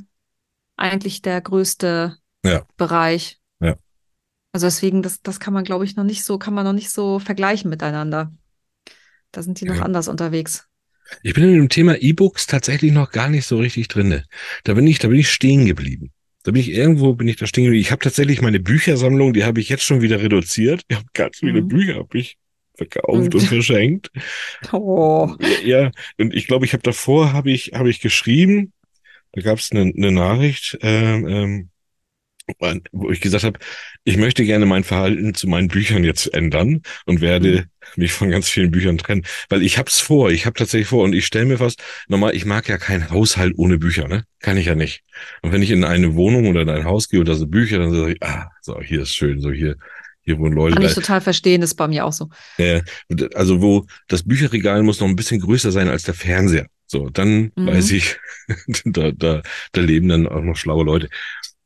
[0.77, 2.67] eigentlich der größte Ja.
[2.77, 3.39] Bereich.
[3.61, 3.77] Ja.
[4.53, 6.91] Also deswegen, das, das kann man, glaube ich, noch nicht so, kann man noch nicht
[6.91, 8.33] so vergleichen miteinander.
[9.33, 9.83] Da sind die noch Ja.
[9.83, 10.67] anders unterwegs.
[11.23, 14.25] Ich bin in dem Thema E-Books tatsächlich noch gar nicht so richtig drinne.
[14.65, 16.13] Da bin ich, da bin ich stehen geblieben.
[16.45, 17.81] Da bin ich irgendwo, bin ich da stehen geblieben.
[17.83, 20.83] Ich habe tatsächlich meine Büchersammlung, die habe ich jetzt schon wieder reduziert.
[20.89, 21.69] Ich habe ganz viele Mhm.
[21.69, 22.37] Bücher habe ich
[22.77, 24.11] verkauft Und- verschenkt.
[24.73, 25.35] Oh.
[25.65, 28.73] Ja, und ich glaube, ich habe davor habe ich habe ich geschrieben.
[29.33, 31.71] Da gab es eine, eine Nachricht, ähm, ähm,
[32.93, 33.59] wo ich gesagt habe,
[34.05, 38.49] ich möchte gerne mein Verhalten zu meinen Büchern jetzt ändern und werde mich von ganz
[38.51, 41.57] vielen Büchern trennen, weil ich hab's vor, ich habe tatsächlich vor und ich stelle mir
[41.59, 44.25] fast, normal, ich mag ja keinen Haushalt ohne Bücher, ne?
[44.41, 45.03] Kann ich ja nicht.
[45.41, 47.79] Und wenn ich in eine Wohnung oder in ein Haus gehe und da sind Bücher,
[47.79, 49.77] dann sage ich, ah, so, hier ist schön, so hier,
[50.25, 50.75] Hier wohnen Leute.
[50.77, 52.29] Kann ich total verstehen, ist bei mir auch so.
[52.59, 52.83] äh,
[53.35, 56.67] also wo das Bücherregal muss noch ein bisschen größer sein als der Fernseher.
[56.87, 57.67] So, dann Mhm.
[57.67, 58.17] weiß ich,
[58.85, 61.09] da, da, da leben dann auch noch schlaue Leute.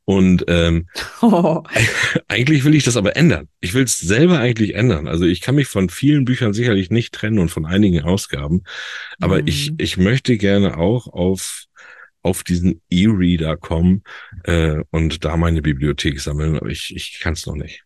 [0.05, 0.87] Und ähm,
[1.21, 1.63] Oh.
[2.29, 3.47] eigentlich will ich das aber ändern.
[3.61, 5.07] Ich will es selber eigentlich ändern.
[5.07, 8.63] Also ich kann mich von vielen Büchern sicherlich nicht trennen und von einigen Ausgaben.
[9.21, 9.77] Aber ich, Mhm.
[9.79, 11.65] ich möchte gerne auch auf,
[12.23, 14.03] auf diesen E-Reader kommen
[14.45, 16.57] äh, und da meine Bibliothek sammeln.
[16.57, 17.83] Aber ich, ich kann es noch nicht.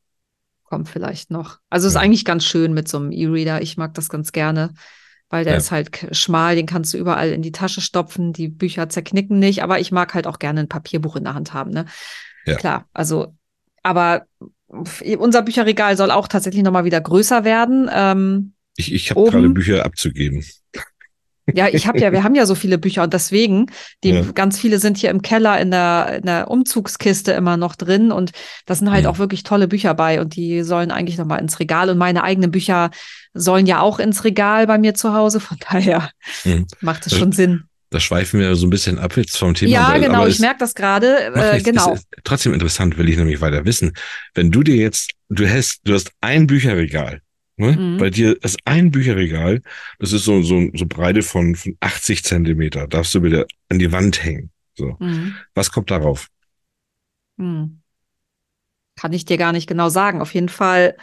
[0.72, 1.58] Kommt vielleicht noch.
[1.68, 2.00] Also ist Ja.
[2.00, 3.61] eigentlich ganz schön mit so einem E-Reader.
[3.61, 4.72] Ich mag das ganz gerne,
[5.28, 5.58] weil der Ja.
[5.58, 8.32] ist halt schmal, den kannst du überall in die Tasche stopfen.
[8.32, 11.52] Die Bücher zerknicken nicht, aber ich mag halt auch gerne ein Papierbuch in der Hand
[11.52, 11.72] haben.
[11.72, 11.85] Ne?
[12.46, 12.54] Ja.
[12.56, 13.37] Klar, also,
[13.82, 14.24] aber
[15.18, 17.90] unser Bücherregal soll auch tatsächlich nochmal wieder größer werden.
[17.92, 20.42] Ähm, Ich, ich habe gerade Bücher abzugeben.
[21.54, 23.66] Ja, ich habe ja, wir haben ja so viele Bücher und deswegen,
[24.04, 24.22] die Ja.
[24.34, 28.32] ganz viele sind hier im Keller in der, in der Umzugskiste immer noch drin und
[28.66, 29.10] da sind halt Mhm.
[29.10, 32.50] auch wirklich tolle Bücher bei und die sollen eigentlich nochmal ins Regal und meine eigenen
[32.50, 32.90] Bücher
[33.34, 36.10] sollen ja auch ins Regal bei mir zu Hause, von daher
[36.44, 36.66] Mhm.
[36.80, 37.64] macht es Das- schon Sinn.
[37.90, 39.70] Da schweifen wir so ein bisschen ab jetzt vom Thema.
[39.70, 41.92] ja, weil- genau, ich merke das gerade, äh, genau.
[41.92, 43.92] Ist trotzdem interessant, will ich nämlich weiter wissen.
[44.34, 47.20] Wenn du dir jetzt, du hast, du hast ein Bücherregal.
[47.56, 47.72] Ne?
[47.72, 47.96] Mhm.
[47.98, 49.60] Bei dir ist ein Bücherregal,
[49.98, 53.92] das ist so, so, so Breite von, von 80 Zentimeter, darfst du wieder an die
[53.92, 54.50] Wand hängen.
[54.74, 54.96] So.
[54.98, 55.34] Mhm.
[55.54, 56.28] Was kommt darauf?
[57.38, 57.80] Hm.
[58.96, 60.20] Kann ich dir gar nicht genau sagen.
[60.20, 60.96] Auf jeden Fall,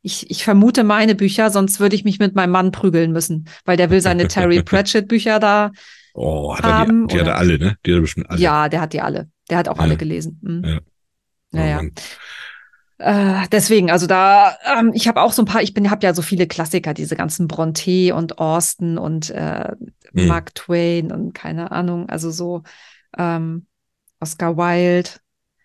[0.00, 3.76] ich, ich vermute meine Bücher, sonst würde ich mich mit meinem Mann prügeln müssen, weil
[3.76, 5.70] der will seine Terry Pratchett Bücher da.
[6.14, 7.76] Oh, hat er Haben die, die hat er alle, ne?
[7.86, 8.40] Die hat er bestimmt alle.
[8.40, 9.30] Ja, der hat die alle.
[9.50, 9.82] Der hat auch Ja.
[9.82, 10.40] alle gelesen.
[10.42, 10.64] Mhm.
[10.64, 10.78] Ja.
[10.78, 11.76] Oh, Naja.
[11.76, 11.92] Mann.
[12.98, 16.14] Äh, deswegen, also da, ähm, ich habe auch so ein paar, ich bin, habe ja
[16.14, 19.72] so viele Klassiker, diese ganzen Bronte und Austen und äh,
[20.12, 20.28] Mhm.
[20.28, 22.62] Mark Twain und keine Ahnung, also so
[23.16, 23.66] ähm,
[24.20, 25.10] Oscar Wilde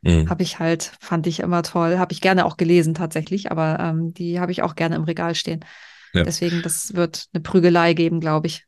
[0.01, 0.29] Mhm.
[0.29, 4.13] habe ich halt, fand ich immer toll, habe ich gerne auch gelesen tatsächlich, aber ähm,
[4.13, 5.65] die habe ich auch gerne im Regal stehen.
[6.13, 6.23] Ja.
[6.23, 8.65] Deswegen, das wird eine Prügelei geben, glaube ich.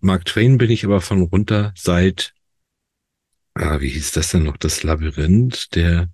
[0.00, 2.32] Mark Twain bin ich aber von runter seit,
[3.54, 4.56] ah, wie hieß das denn noch?
[4.56, 6.08] Das Labyrinth der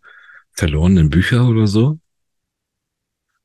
[0.56, 1.98] verlorenen Bücher oder so?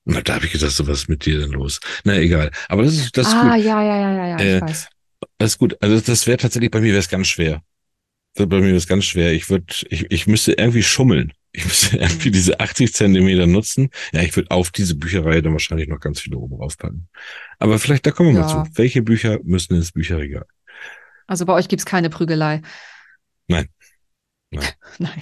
[0.06, 1.80] Na, da habe ich gedacht, so was ist mit dir denn los?
[2.04, 2.52] Na, egal.
[2.70, 3.66] Aber das ist, das ist ah, gut.
[3.66, 4.88] ja, ja, ja, ja, ja, Äh, ich weiß.
[5.38, 5.78] Das ist gut.
[5.82, 7.62] Also das wäre tatsächlich, bei mir wäre es ganz schwer.
[8.36, 9.34] Bei mir wäre es ganz schwer.
[9.34, 11.34] Ich würde, ich, ich müsste irgendwie schummeln.
[11.52, 12.34] Ich müsste irgendwie Mhm.
[12.34, 13.90] diese 80 Zentimeter nutzen.
[14.14, 17.08] Ja, ich würde auf diese Bücherreihe dann wahrscheinlich noch ganz viele oben raufpacken.
[17.60, 18.48] Aber vielleicht, da kommen wir Ja.
[18.56, 18.72] mal zu.
[18.78, 20.46] Welche Bücher müssen ins Bücherregal?
[21.28, 22.62] Also bei euch gibt's keine Prügelei.
[23.48, 23.68] Nein.
[24.50, 24.70] Nein.
[24.98, 25.22] Nein.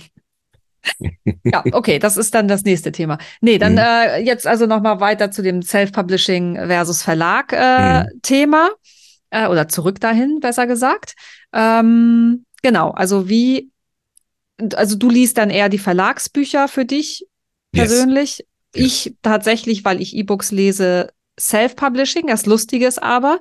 [1.44, 3.18] Ja, okay, das ist dann das nächste Thema.
[3.42, 3.80] Nee, dann Mhm.
[3.80, 8.22] äh, jetzt also nochmal weiter zu dem Self-Publishing versus Verlag äh, Mhm.
[8.22, 8.70] Thema
[9.32, 11.14] äh, oder zurück dahin, besser gesagt.
[11.54, 13.72] Ähm, genau, also wie,
[14.76, 17.26] also du liest dann eher die Verlagsbücher für dich
[17.72, 18.40] persönlich.
[18.40, 18.46] Yes.
[18.74, 22.28] Ich tatsächlich, weil ich E-Books lese, Self-Publishing.
[22.28, 23.40] Das Lustige ist aber,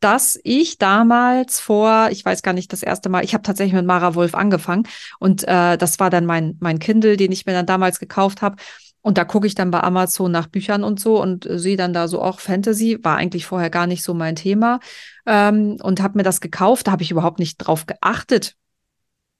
[0.00, 3.86] dass ich damals vor, ich weiß gar nicht, das erste Mal, ich habe tatsächlich mit
[3.86, 4.86] Mara Wolf angefangen
[5.18, 8.56] und äh, das war dann mein, mein Kindle, den ich mir dann damals gekauft habe.
[9.00, 11.92] Und da gucke ich dann bei Amazon nach Büchern und so und äh, sehe dann
[11.92, 14.80] da so auch Fantasy, war eigentlich vorher gar nicht so mein Thema
[15.26, 16.88] ähm, und habe mir das gekauft.
[16.88, 18.56] Da habe ich überhaupt nicht drauf geachtet.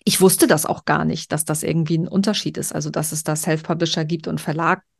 [0.04, 3.24] Ich wusste das auch gar nicht, dass das irgendwie ein Unterschied ist, also dass es
[3.24, 4.40] da Self-Publisher gibt und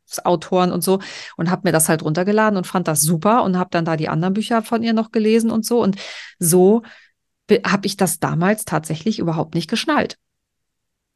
[0.07, 0.99] Verlagsautoren und so
[1.35, 4.09] und habe mir das halt runtergeladen und fand das super und habe dann da die
[4.09, 5.97] anderen Bücher von ihr noch gelesen und so und
[6.39, 6.83] so
[7.65, 10.17] habe ich das damals tatsächlich überhaupt nicht geschnallt.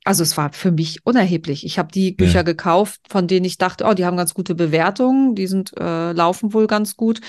[0.05, 1.65] Also es war für mich unerheblich.
[1.65, 2.43] Ich habe die Bücher Ja.
[2.43, 6.53] gekauft, von denen ich dachte, oh, die haben ganz gute Bewertungen, die sind äh, laufen
[6.53, 7.19] wohl ganz gut.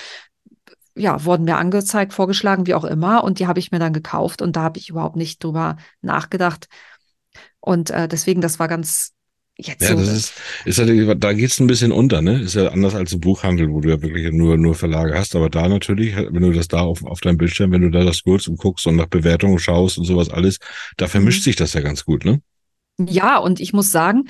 [0.95, 3.23] Ja, wurden mir angezeigt, vorgeschlagen, wie auch immer.
[3.23, 6.67] Und die habe ich mir dann gekauft und da habe ich überhaupt nicht drüber nachgedacht.
[7.59, 9.12] Und äh, deswegen, das war ganz
[9.57, 9.95] jetzt Ja, so.
[9.95, 10.33] das ist,
[10.65, 12.41] ist halt, da geht's ein bisschen unter, ne?
[12.41, 15.35] Ist ja anders als im Buchhandel, wo du ja wirklich nur, nur Verlage hast.
[15.35, 18.23] Aber da natürlich, wenn du das da auf, auf deinem Bildschirm, wenn du da das
[18.23, 20.59] kurz und guckst und nach Bewertungen schaust und sowas alles,
[20.97, 21.43] da vermischt Mhm.
[21.43, 22.41] sich das ja ganz gut, ne?
[22.99, 24.25] Ja, und ich muss sagen,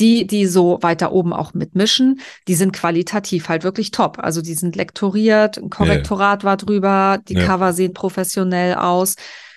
[0.00, 4.18] die, die so weiter oben auch mitmischen, die sind qualitativ halt wirklich top.
[4.18, 7.46] Also die sind lektoriert, ein Korrektorat war drüber, die Ja.
[7.46, 9.14] Cover sehen professionell aus.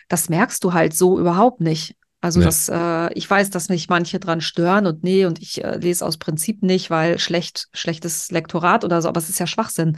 [0.10, 1.96] Das merkst du halt so überhaupt nicht.
[2.22, 2.46] Also Nee.
[2.46, 6.06] das, äh, ich weiß, dass mich manche dran stören und nee, und ich äh, lese
[6.06, 9.98] aus Prinzip nicht, weil schlecht, schlechtes Lektorat oder so, aber es ist ja Schwachsinn.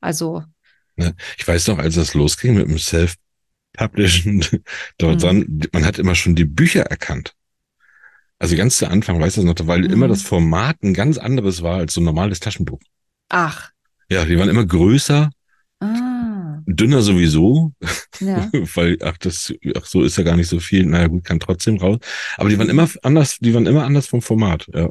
[0.00, 0.42] Also,
[1.38, 4.44] Ich weiß noch, als das losging mit dem Self-Publishen,
[4.98, 5.24] dort Mhm.
[5.24, 7.34] dann, man hat immer schon die Bücher erkannt.
[8.38, 9.90] Also ganz zu Anfang, weißt du das noch, weil Mhm.
[9.92, 12.80] immer das Format ein ganz anderes war als so ein normales Taschenbuch.
[13.28, 13.72] ach,
[14.10, 15.30] Ja, die waren immer größer,
[15.80, 16.33] ah,
[16.66, 17.72] dünner sowieso,
[18.20, 18.50] ja.
[18.74, 20.86] weil, ach, das, ach, so ist ja gar nicht so viel.
[20.86, 21.98] Naja, gut, kann trotzdem raus.
[22.36, 24.90] Aber die waren immer anders, die waren immer anders vom Format, ja.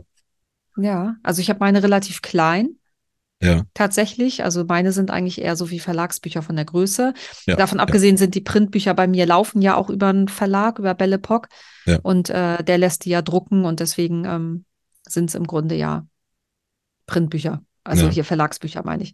[0.78, 2.78] Ja, also ich habe meine relativ klein.
[3.42, 3.64] Ja.
[3.74, 4.44] Tatsächlich.
[4.44, 7.14] Also meine sind eigentlich eher so wie Verlagsbücher von der Größe.
[7.46, 7.84] Ja, Davon ja.
[7.84, 11.50] abgesehen sind die Printbücher bei mir laufen ja auch über einen Verlag, über Belle Epoque.
[11.86, 12.00] Ja.
[12.04, 14.66] Und äh, der lässt die ja drucken und deswegen ähm,
[15.06, 16.08] sind es im Grunde ja
[17.06, 17.62] Printbücher.
[17.84, 18.12] Also Ja.
[18.12, 19.14] hier Verlagsbücher, meine ich.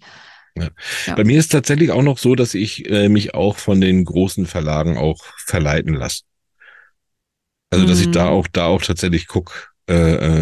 [0.57, 0.69] Ja.
[1.15, 4.45] Bei mir ist tatsächlich auch noch so, dass ich äh, mich auch von den großen
[4.45, 6.23] Verlagen auch verleiten lasse.
[7.71, 8.29] Also, dass ich da Mhm.
[8.31, 9.93] auch, da auch tatsächlich guck, äh,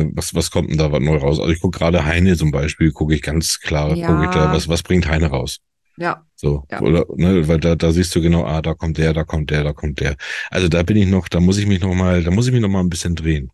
[0.02, 1.40] äh, was, was kommt denn da was neu raus?
[1.40, 4.08] Also ich guck gerade Heine zum Beispiel, gucke ich ganz klar, Ja.
[4.08, 5.60] gucke ich da, was, was bringt Heine raus?
[5.98, 6.82] Ja, So, Ja.
[6.82, 9.64] oder, ne, weil da, da siehst du genau, ah, da kommt der, da kommt der,
[9.64, 10.16] da kommt der.
[10.52, 12.62] Also da bin ich noch, da muss ich mich noch mal, da muss ich mich
[12.62, 13.52] noch mal ein bisschen drehen.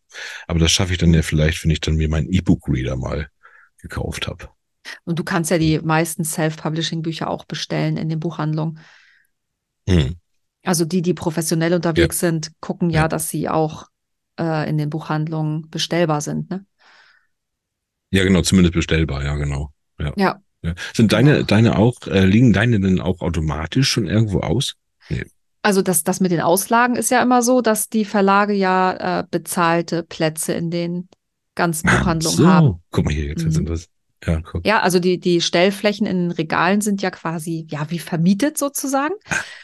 [0.47, 3.29] Aber das schaffe ich dann ja vielleicht, wenn ich dann mir meinen E-Book-Reader mal
[3.81, 4.49] gekauft habe.
[5.05, 8.79] Und du kannst ja die meisten Self-Publishing-Bücher auch bestellen in den Buchhandlungen.
[9.87, 10.15] Hm.
[10.63, 13.07] Also die, die professionell unterwegs sind, gucken ja, Ja.
[13.07, 13.87] dass sie auch
[14.39, 16.49] äh, in den Buchhandlungen bestellbar sind.
[16.49, 16.65] Ne?
[18.11, 19.73] Ja, genau, zumindest bestellbar, ja, genau.
[19.99, 20.13] Ja.
[20.15, 20.41] Ja.
[20.61, 20.73] ja.
[20.93, 21.45] Sind deine, Genau.
[21.45, 24.75] deine auch, äh, liegen deine denn auch automatisch schon irgendwo aus?
[25.63, 29.23] Also das, das mit den Auslagen ist ja immer so, dass die Verlage ja äh,
[29.29, 31.09] bezahlte Plätze in den
[31.55, 32.47] ganzen Buchhandlungen so.
[32.47, 32.83] haben.
[32.91, 33.67] Guck mal hier, jetzt, jetzt Mhm.
[33.67, 33.87] sind das.
[34.25, 34.65] Ja, guck.
[34.65, 39.13] Ja, also die, die Stellflächen in den Regalen sind ja quasi, ja, wie vermietet sozusagen.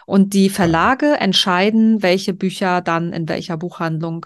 [0.05, 4.25] Und die Verlage entscheiden, welche Bücher dann in welcher Buchhandlung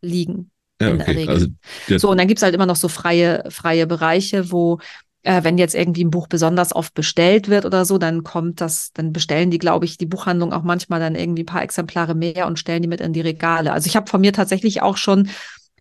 [0.00, 0.50] liegen.
[0.80, 1.16] ja, in der okay.
[1.18, 1.34] Regel.
[1.34, 1.46] Also,
[1.88, 4.78] der, So, und dann gibt's halt immer noch so freie, freie Bereiche, wo,
[5.22, 8.92] äh, wenn jetzt irgendwie ein Buch besonders oft bestellt wird oder so, dann kommt das,
[8.92, 12.46] dann bestellen die, glaube ich, die Buchhandlung auch manchmal dann irgendwie ein paar Exemplare mehr
[12.46, 13.72] und stellen die mit in die Regale.
[13.72, 15.30] Also ich habe von mir tatsächlich auch schon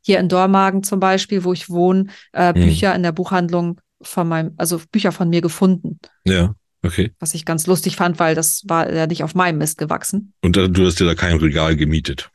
[0.06, 2.64] hier in Dormagen zum Beispiel, wo ich wohne, äh, Hm.
[2.66, 7.12] Bücher in der Buchhandlung von meinem, also Bücher von mir gefunden, ja, okay.
[7.20, 10.34] was ich ganz lustig fand, weil das war ja nicht auf meinem Mist gewachsen.
[10.44, 12.30] Und du hast dir da kein Regal gemietet.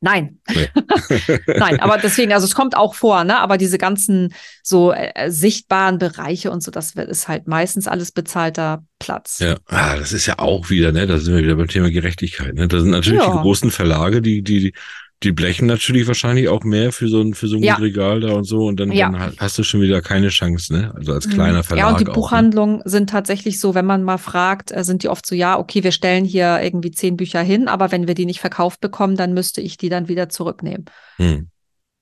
[0.00, 0.68] Nein, Nee.
[1.46, 3.40] Nein, aber deswegen, also es kommt auch vor, ne?
[3.40, 8.84] Aber diese ganzen so äh, sichtbaren Bereiche und so, das ist halt meistens alles bezahlter
[9.00, 9.40] Platz.
[9.40, 12.54] Ja, ah, das ist ja auch wieder, ne, da sind wir wieder beim Thema Gerechtigkeit,
[12.54, 12.68] ne?
[12.68, 13.32] Da sind natürlich Ja.
[13.32, 14.72] die großen Verlage, die, die, die
[15.20, 17.74] blechen natürlich wahrscheinlich auch mehr für so ein, für so ein Ja.
[17.74, 19.10] Regal da und so und dann, Ja.
[19.10, 20.92] dann hast du schon wieder keine Chance, ne?
[20.94, 21.62] Also als kleiner Mhm.
[21.64, 21.84] Verlag.
[21.84, 22.12] Ja, und die ne?
[22.12, 25.82] Buchhandlungen sind tatsächlich so, wenn man mal fragt, äh, sind die oft so, ja, okay,
[25.82, 29.34] wir stellen hier irgendwie zehn Bücher hin, aber wenn wir die nicht verkauft bekommen, dann
[29.34, 30.84] müsste ich die dann wieder zurücknehmen.
[31.16, 31.48] Hm.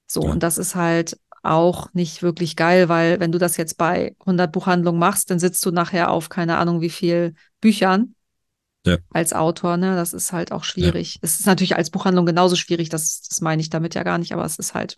[0.07, 0.31] So, Ja.
[0.33, 4.51] und das ist halt auch nicht wirklich geil, weil wenn du das jetzt bei 100
[4.53, 8.16] Buchhandlungen machst, dann sitzt du nachher auf keine Ahnung wie viel Büchern
[8.87, 8.99] Ja.
[9.11, 9.95] als Autor, ne?
[9.97, 11.19] Das ist halt auch schwierig.
[11.23, 14.33] Es ist natürlich als Buchhandlung genauso schwierig, das, das meine ich damit ja gar nicht,
[14.33, 14.97] aber es ist halt,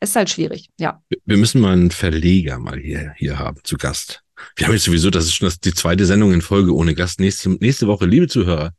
[0.00, 1.02] es ist halt schwierig, ja.
[1.24, 4.22] Wir- müssen mal einen Verleger mal hier, hier haben, zu Gast.
[4.56, 7.20] Wir haben jetzt sowieso, das ist schon das, die zweite Sendung in Folge ohne Gast.
[7.20, 8.72] Nächste, nächste Woche, liebe Zuhörer,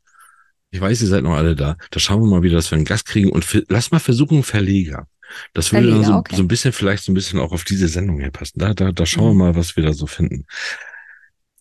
[0.70, 1.76] ich weiß, ihr seid noch alle da.
[1.90, 4.34] Da schauen wir mal wieder, dass wir einen Gast kriegen und für, lass mal versuchen,
[4.34, 5.08] einen Verleger.
[5.54, 6.36] Das würde dann Verleger, so, okay.
[6.36, 8.58] so ein bisschen, vielleicht so ein bisschen auch auf diese Sendung hier passen.
[8.58, 9.38] Da, da, da schauen Mhm.
[9.40, 10.44] wir mal, was wir da so finden.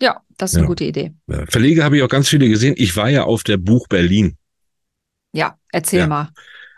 [0.01, 0.67] Ja, das ist eine Ja.
[0.67, 1.13] gute Idee.
[1.49, 2.75] Verleger habe ich auch ganz viele gesehen.
[2.77, 4.37] Ich war ja auf der Buch Berlin,
[5.33, 6.07] Ja, erzähl Ja.
[6.07, 6.29] mal.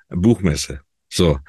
[0.10, 0.82] Buchmesse.
[1.10, 1.40] So.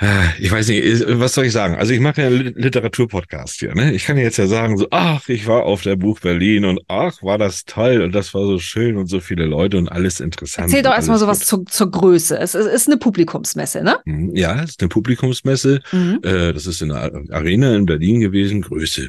[0.00, 1.74] Ah, Ich weiß nicht, was soll ich sagen?
[1.74, 3.92] Also ich mache ja einen Lit- Literaturpodcast hier, ne?
[3.94, 7.20] Ich kann jetzt ja sagen, so, ach, ich war auf der Buch Berlin und ach,
[7.24, 10.68] war das toll und das war so schön und so viele Leute und alles interessant.
[10.68, 12.38] Erzähl doch erstmal sowas zur, zur Größe.
[12.38, 13.98] Es ist, ist eine Publikumsmesse, ne?
[14.04, 15.80] Hm, Ja, es ist eine Publikumsmesse.
[15.90, 16.20] Mhm.
[16.22, 18.60] Äh, das ist in der Arena in Berlin gewesen.
[18.62, 19.08] Größe.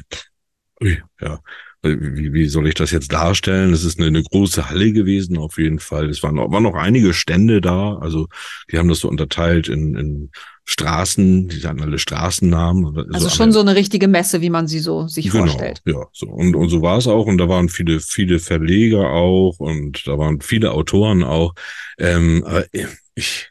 [0.82, 1.38] Ui, ja.
[1.82, 3.72] Wie, wie soll ich das jetzt darstellen?
[3.72, 6.10] Es ist eine, eine große Halle gewesen, auf jeden Fall.
[6.10, 7.96] Es waren noch, waren noch einige Stände da.
[7.96, 8.28] Also,
[8.70, 10.30] die haben das so unterteilt in, in
[10.66, 11.48] Straßen.
[11.48, 13.12] Die hatten alle Straßennamen.
[13.12, 15.82] Also schon so eine richtige Messe, wie man sie so sich genau, vorstellt.
[15.86, 16.26] Ja, so.
[16.26, 17.26] Und, und so war es auch.
[17.26, 21.54] Und da waren viele, viele Verleger auch und da waren viele Autoren auch.
[21.98, 22.66] Ähm, aber
[23.14, 23.50] ich,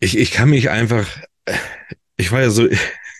[0.00, 1.06] ich, ich kann mich einfach,
[2.16, 2.68] ich war ja so,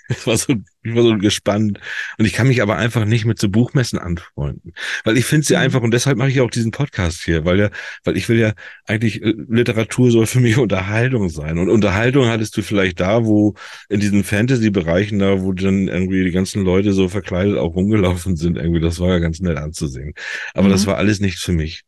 [0.09, 1.81] ich war so, ich war so gespannt
[2.19, 4.73] und ich kann mich aber einfach nicht mit so Buchmessen anfreunden,
[5.05, 5.61] weil ich finde sie Mhm.
[5.61, 7.71] einfach und deshalb mache ich auch diesen Podcast hier, weil ja,
[8.05, 8.53] weil ich will ja
[8.87, 13.55] eigentlich äh, Literatur soll für mich Unterhaltung sein und Unterhaltung hattest du vielleicht da, wo
[13.89, 18.57] in diesen Fantasy-Bereichen da, wo dann irgendwie die ganzen Leute so verkleidet auch rumgelaufen sind,
[18.57, 20.13] irgendwie, das war ja ganz nett anzusehen,
[20.55, 20.73] aber Mhm.
[20.73, 21.83] das war alles nichts für mich.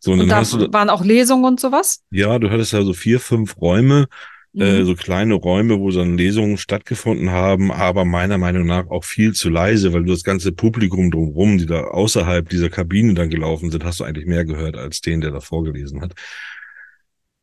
[0.00, 2.02] So und, Und dann da waren auch Lesungen und sowas?
[2.10, 4.06] ja, du hattest ja so vier, fünf Räume
[4.58, 4.84] äh, Mhm.
[4.86, 9.48] so kleine Räume, wo dann Lesungen stattgefunden haben, aber meiner Meinung nach auch viel zu
[9.48, 13.84] leise, weil du das ganze Publikum drumherum, die da außerhalb dieser Kabine dann gelaufen sind,
[13.84, 16.12] hast du eigentlich mehr gehört als den, der da vorgelesen hat.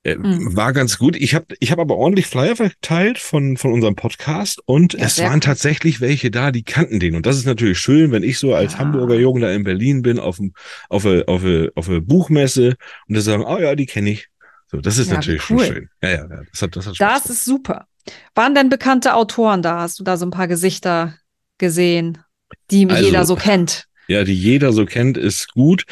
[0.04, 0.56] Äh, Mhm.
[0.56, 1.18] War ganz gut.
[1.18, 5.20] Ich habe ich hab aber ordentlich Flyer verteilt von, von unserem Podcast und Ja, es
[5.20, 5.40] waren cool.
[5.42, 7.16] tatsächlich welche da, die kannten den.
[7.16, 8.80] Und das ist natürlich schön, wenn ich so als Ja.
[8.80, 10.54] Hamburger Jungen da in Berlin bin, auf, dem,
[10.88, 12.76] auf, der, auf, der, auf der Buchmesse
[13.08, 14.28] und da sagen, oh ja, die kenne ich.
[14.72, 15.66] So, das ist Ja, natürlich cool.
[15.66, 15.90] schon schön.
[16.02, 17.88] Ja, ja, ja, das hat, das hat Spaß Das ist super.
[18.36, 19.80] Waren denn bekannte Autoren da?
[19.82, 21.16] Hast du da so ein paar Gesichter
[21.58, 22.20] gesehen,
[22.72, 23.86] die Also- jeder so kennt?
[24.08, 25.84] Ja, die jeder so kennt, ist gut.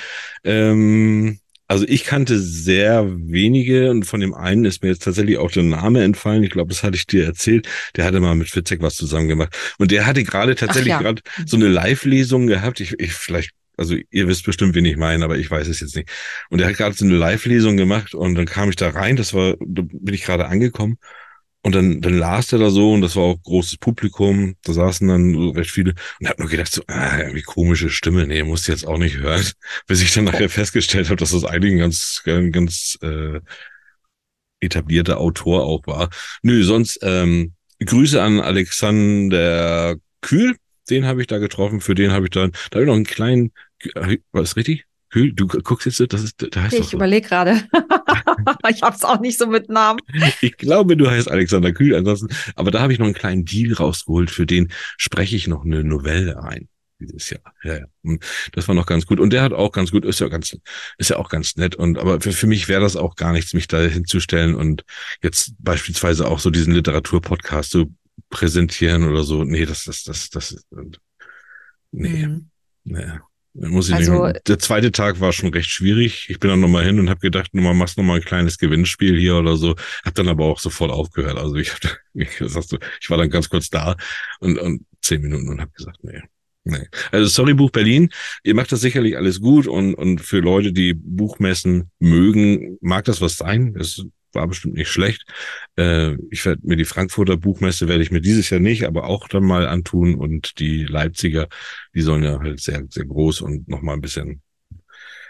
[0.43, 5.51] Ähm, also ich kannte sehr wenige und von dem einen ist mir jetzt tatsächlich auch
[5.51, 6.43] der Name entfallen.
[6.43, 7.67] Ich glaube, das hatte ich dir erzählt.
[7.95, 9.55] Der hatte mal mit Fitzek was zusammen gemacht.
[9.77, 10.99] Und der hatte gerade tatsächlich ja.
[11.01, 12.79] gerade so eine Live-Lesung gehabt.
[12.79, 15.95] Ich, ich vielleicht, also ihr wisst bestimmt, wen ich meine, aber ich weiß es jetzt
[15.95, 16.09] nicht.
[16.49, 19.15] Und der hat gerade so eine Live-Lesung gemacht und dann kam ich da rein.
[19.15, 20.97] Das war, da bin ich gerade angekommen.
[21.63, 24.55] Und dann, dann las der da so und das war auch großes Publikum.
[24.63, 28.25] Da saßen dann so recht viele und hab nur gedacht so, ah, irgendwie komische Stimme.
[28.25, 29.45] Nee, muss jetzt auch nicht hören.
[29.87, 33.41] Bis ich dann nachher festgestellt habe, dass das eigentlich ein ganz, ganz äh,
[34.59, 36.09] etablierter Autor auch war.
[36.41, 40.55] Nö, sonst ähm, Grüße an Alexander Kühl.
[40.89, 41.81] Den habe ich da getroffen.
[41.81, 43.51] Für den habe ich dann, da habe ich noch einen kleinen,
[43.95, 44.85] war das richtig?
[45.09, 46.97] Kühl, du guckst jetzt, das ist, da heißt Ich so.
[46.97, 47.63] überlege gerade.
[48.69, 50.01] ich hab's auch nicht so mit Namen.
[50.41, 52.27] Ich glaube, du heißt Alexander Kühl ansonsten.
[52.55, 54.29] Aber da habe ich noch einen kleinen Deal rausgeholt.
[54.29, 56.67] Für den spreche ich noch eine Novelle ein.
[56.99, 57.41] Dieses Jahr.
[57.63, 58.17] Ja, ja.
[58.53, 59.19] Das war noch ganz gut.
[59.21, 60.57] Und der hat auch ganz gut, ist ja ganz,
[60.97, 61.75] ist ja auch ganz nett.
[61.75, 64.83] Und aber für, für mich wäre das auch gar nichts, mich da hinzustellen und
[65.23, 67.93] jetzt beispielsweise auch so diesen Literaturpodcast zu
[68.29, 69.43] präsentieren oder so.
[69.43, 70.55] Nee, das, das, das, das,
[71.91, 72.49] nee, Hm.
[72.83, 73.19] nee.
[73.59, 74.47] Muss ich Also- nicht.
[74.47, 76.27] Der zweite Tag war schon recht schwierig.
[76.29, 79.35] Ich bin dann nochmal hin und habe gedacht, du machst nochmal ein kleines Gewinnspiel hier
[79.35, 79.75] oder so.
[80.05, 81.37] Hab dann aber auch sofort aufgehört.
[81.37, 81.79] Also ich, hab,
[82.13, 83.95] ich, du, ich war dann ganz kurz da
[84.39, 86.21] und, und zehn Minuten und habe gesagt, nee.
[86.69, 86.85] Nee.
[87.11, 88.09] Also Sorry Buch Berlin,
[88.43, 93.21] ihr macht das sicherlich alles gut und, und für Leute, die Buchmessen mögen, mag das
[93.21, 93.73] was sein.
[93.79, 95.25] Es war bestimmt nicht schlecht.
[95.77, 99.27] Äh, ich werde mir die Frankfurter Buchmesse werde ich mir dieses Jahr nicht, aber auch
[99.27, 101.47] dann mal antun und die Leipziger,
[101.95, 104.41] die sollen ja halt sehr, sehr groß und nochmal ein bisschen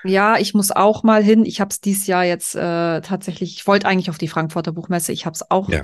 [0.04, 1.46] Ja, ich muss auch mal hin.
[1.46, 5.12] Ich habe es dieses Jahr jetzt äh, tatsächlich, ich wollte eigentlich auf die Frankfurter Buchmesse.
[5.12, 5.84] Ich habe es auch Ja.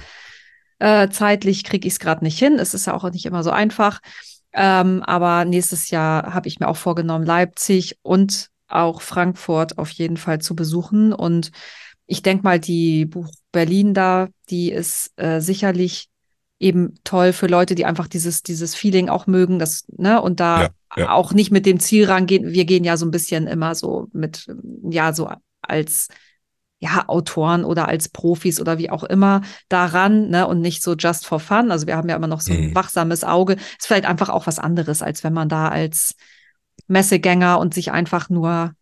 [0.80, 2.60] äh, zeitlich, kriege ich es gerade nicht hin.
[2.60, 4.02] Es ist ja auch nicht immer so einfach.
[4.54, 10.17] Ähm, aber nächstes Jahr habe ich mir auch vorgenommen, Leipzig und auch Frankfurt auf jeden
[10.17, 11.13] Fall zu besuchen.
[11.13, 11.52] Und
[12.06, 16.10] ich denke mal, die Buch Berlin da, die ist äh, sicherlich
[16.60, 20.62] eben toll für Leute, die einfach dieses, dieses Feeling auch mögen, das, ne, und da
[20.63, 21.10] Ja, ja.
[21.12, 22.52] auch nicht mit dem Ziel rangehen.
[22.54, 24.48] Wir gehen ja so ein bisschen immer so mit,
[24.89, 25.30] ja, so
[25.62, 26.08] als
[26.80, 31.26] ja, Autoren oder als Profis oder wie auch immer daran, ne, und nicht so just
[31.26, 31.72] for fun.
[31.72, 32.76] Also wir haben ja immer noch so ein Mhm.
[32.76, 33.54] wachsames Auge.
[33.54, 36.16] Ist vielleicht einfach auch was anderes, als wenn man da als
[36.88, 38.74] Messegänger und sich einfach nur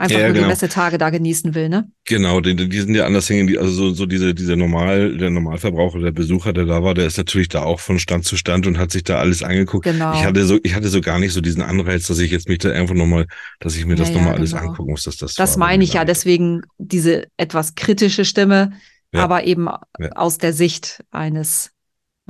[0.00, 0.46] einfach Ja, nur genau.
[0.46, 1.90] die Messetage da genießen will, ne?
[2.06, 6.00] Genau, die, die sind ja anders hängen, also so, so diese, diese Normal, der Normalverbraucher,
[6.00, 8.78] der Besucher, der da war, der ist natürlich da auch von Stand zu Stand und
[8.78, 9.84] hat sich da alles angeguckt.
[9.84, 10.12] Genau.
[10.14, 12.58] Ich hatte so, ich hatte so gar nicht so diesen Anreiz, dass ich jetzt mich
[12.58, 13.26] da einfach nochmal,
[13.60, 14.62] dass ich mir das Ja, nochmal ja, alles genau.
[14.62, 15.34] angucken muss, dass das.
[15.34, 18.72] Das war meine ich ja, deswegen diese etwas kritische Stimme,
[19.12, 19.22] Ja.
[19.24, 19.68] aber eben
[20.14, 21.72] aus der Sicht eines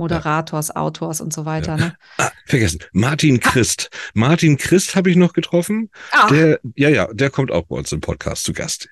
[0.01, 1.77] Moderators, Autors und so weiter.
[1.77, 1.93] Ne?
[2.17, 2.79] Ah, vergessen.
[2.91, 3.89] Martin Christ.
[4.15, 5.91] Martin Christ habe ich noch getroffen.
[6.11, 8.89] Ah, Der, ja, ja, der kommt auch bei uns im Podcast zu Gast.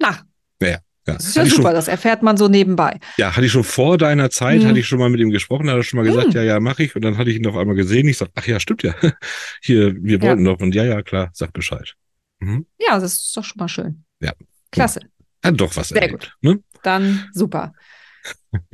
[0.00, 0.22] na,
[0.60, 2.98] Ja, das ist ja Hatte super, Schon, das erfährt man so nebenbei.
[3.18, 4.68] ja, hatte ich schon vor deiner Zeit, Hm.
[4.68, 6.32] hatte ich schon mal mit ihm gesprochen, hat er schon mal gesagt, Hm.
[6.34, 6.96] ja, ja, mache ich.
[6.96, 8.08] Und dann hatte ich ihn auf einmal gesehen.
[8.08, 8.94] Ich sag, ach ja, stimmt ja.
[9.62, 10.22] Hier, wir Ja.
[10.22, 10.58] wollten doch.
[10.58, 11.94] Und ja, ja, klar, sag Bescheid.
[12.40, 12.66] Mhm.
[12.78, 14.04] Ja, das ist doch schon mal schön.
[14.20, 14.32] Ja.
[14.72, 15.00] Klasse,
[15.44, 16.36] Hat doch was Sehr erlebt.
[16.40, 16.58] Ne?
[16.82, 17.72] dann super.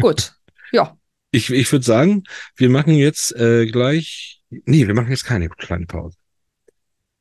[0.00, 0.32] Gut,
[0.72, 0.96] ja,
[1.32, 2.24] Ich, ich würde sagen,
[2.56, 4.40] wir machen jetzt äh, gleich.
[4.50, 6.18] Nee, wir machen jetzt keine kleine Pause.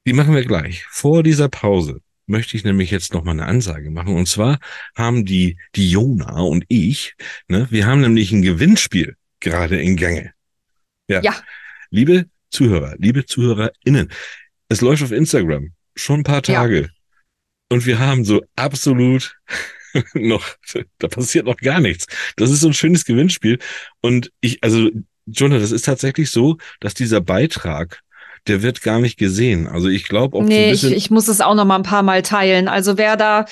[0.05, 0.85] Die machen wir gleich.
[0.89, 4.15] Vor dieser Pause möchte ich nämlich jetzt noch mal eine Ansage machen.
[4.15, 4.59] Und zwar
[4.95, 7.15] haben die, die Jona und ich,
[7.47, 10.33] ne, wir haben nämlich ein Gewinnspiel gerade in Gange.
[11.07, 11.21] Ja.
[11.21, 11.35] Ja.
[11.89, 14.11] Liebe Zuhörer, liebe ZuhörerInnen,
[14.69, 16.61] es läuft auf Instagram schon ein paar Ja.
[16.61, 16.89] Tage.
[17.69, 19.37] Und wir haben so absolut
[20.13, 20.45] noch,
[20.99, 22.07] da passiert noch gar nichts.
[22.35, 23.59] Das ist so ein schönes Gewinnspiel.
[24.01, 24.89] Und ich, also,
[25.25, 28.01] Jonah, das ist tatsächlich so, dass dieser Beitrag,
[28.47, 29.67] der wird gar nicht gesehen.
[29.67, 31.83] Also ich glaube auch so nee, ich, bisschen, ich muss es auch noch mal ein
[31.83, 32.67] paar Mal teilen.
[32.67, 33.45] Also wer da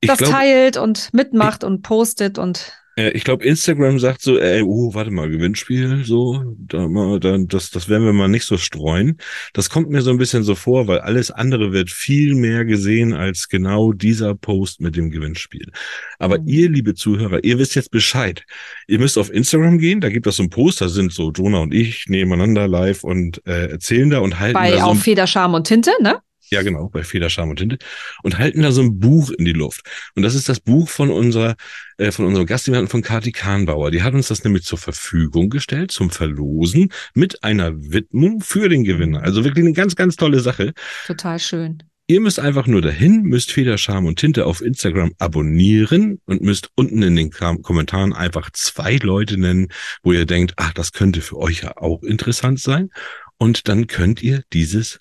[0.00, 2.72] ich das glaube, teilt und mitmacht und postet und
[3.08, 6.86] ich glaube, Instagram sagt so, ey, oh, warte mal, Gewinnspiel, so, da
[7.18, 9.16] dann, das, das werden wir mal nicht so streuen.
[9.52, 13.12] Das kommt mir so ein bisschen so vor, weil alles andere wird viel mehr gesehen
[13.12, 15.70] als genau dieser Post mit dem Gewinnspiel.
[16.18, 16.48] Aber Mhm.
[16.48, 18.44] ihr, liebe Zuhörer, ihr wisst jetzt Bescheid.
[18.86, 21.60] Ihr müsst auf Instagram gehen, da gibt es so einen Post, da sind so Jonah
[21.60, 25.00] und ich nebeneinander live und äh, erzählen da und halten bei da so auf ein
[25.00, 26.18] Feder, Charme und Tinte, ne?
[26.50, 27.78] Ja, genau, bei Feder, Scham und Tinte.
[28.22, 29.82] Und halten da so ein Buch in die Luft.
[30.14, 31.56] Und das ist das Buch von unserer,
[31.98, 33.90] äh, von unserem Gast, die wir hatten, von Kati Kahnbauer.
[33.90, 38.84] Die hat uns das nämlich zur Verfügung gestellt, zum Verlosen, mit einer Widmung für den
[38.84, 39.22] Gewinner.
[39.22, 40.72] Also wirklich eine ganz, ganz tolle Sache.
[41.06, 41.82] Total schön.
[42.10, 46.70] Ihr müsst einfach nur dahin, müsst Feder, Charme und Tinte auf Instagram abonnieren und müsst
[46.74, 49.68] unten in den Kommentaren einfach zwei Leute nennen,
[50.02, 52.90] wo ihr denkt, ach, das könnte für euch ja auch interessant sein.
[53.38, 54.98] Und dann könnt ihr dieses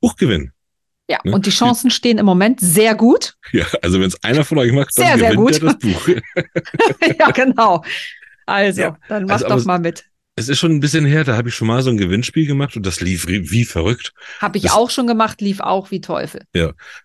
[0.00, 0.51] Buch gewinnen.
[1.12, 1.32] Ja, Ne?
[1.32, 3.34] und die Chancen stehen im Moment sehr gut.
[3.52, 5.62] Ja, also wenn es einer von euch macht, dann Sehr, sehr gewinnt gut.
[5.62, 6.08] er das Buch.
[7.18, 7.84] ja, genau.
[8.46, 10.04] Also, Ja, dann mach also, doch mal mit.
[10.36, 12.74] Es ist schon ein bisschen her, da habe ich schon mal so ein Gewinnspiel gemacht
[12.76, 14.14] und das lief wie verrückt.
[14.40, 16.42] Habe ich das- auch schon gemacht, lief auch wie Teufel.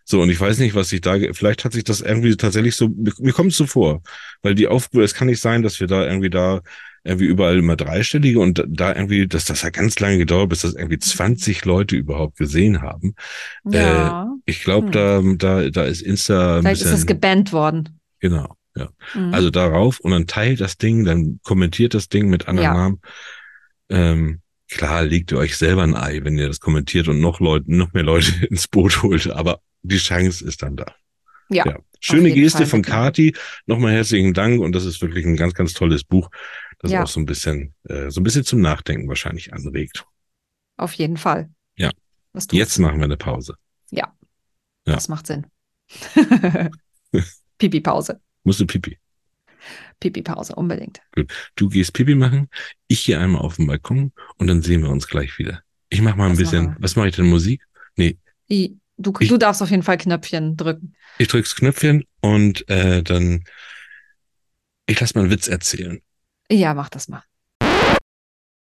[0.06, 2.88] So, und ich weiß nicht, was ich da, vielleicht hat sich das irgendwie tatsächlich so,
[2.88, 4.02] mir, mir kommt es so vor,
[4.44, 6.62] weil die Aufrufe, es kann nicht sein, dass wir da irgendwie da
[7.08, 10.76] irgendwie überall immer dreistellige und da irgendwie, dass das hat ganz lange gedauert, bis das
[10.76, 13.16] irgendwie 20 Leute überhaupt gesehen haben.
[13.66, 15.38] Ja, Ich glaube, Hm.
[15.38, 18.00] da, da, da ist Insta vielleicht ist es gebannt worden.
[18.20, 18.90] genau, ja.
[19.16, 19.34] Mhm.
[19.34, 22.74] Also darauf und dann teilt das Ding, dann kommentiert das Ding mit anderen Ja.
[22.74, 23.02] Namen.
[23.90, 27.74] Ähm, klar, legt ihr euch selber ein Ei, wenn ihr das kommentiert und noch Leute,
[27.74, 30.86] noch mehr Leute ins Boot holt, aber die Chance ist dann da.
[31.50, 31.66] ja.
[31.66, 31.78] Ja.
[32.00, 32.82] Schöne Geste Fall von.
[32.84, 33.34] Kati.
[33.66, 36.30] Nochmal herzlichen Dank und das ist wirklich ein ganz, ganz tolles Buch,
[36.80, 37.04] das Ja.
[37.04, 40.06] auch so ein bisschen, äh, so ein bisschen zum Nachdenken wahrscheinlich anregt.
[40.78, 41.50] auf jeden Fall.
[41.76, 41.92] Ja.
[42.52, 43.56] Jetzt machen wir eine Pause.
[43.92, 44.14] ja.
[44.86, 45.48] das macht Sinn.
[47.58, 48.22] Pipi-Pause.
[48.44, 48.98] Musst du Pipi.
[50.00, 51.02] Pipi-Pause, unbedingt.
[51.56, 52.50] Du gehst Pipi machen,
[52.88, 55.62] ich gehe einmal auf den Balkon und dann sehen wir uns gleich wieder.
[55.90, 56.84] Ich mach mal ein Was bisschen, machen wir?
[56.84, 57.64] was mache ich denn Musik?
[58.50, 60.94] I, du, Ich- du darfst auf jeden Fall Knöpfchen drücken.
[61.18, 63.44] Ich drück's Knöpfchen und äh, dann
[64.86, 66.00] ich lass mal einen Witz erzählen.
[66.52, 67.24] Ja, mach das mal.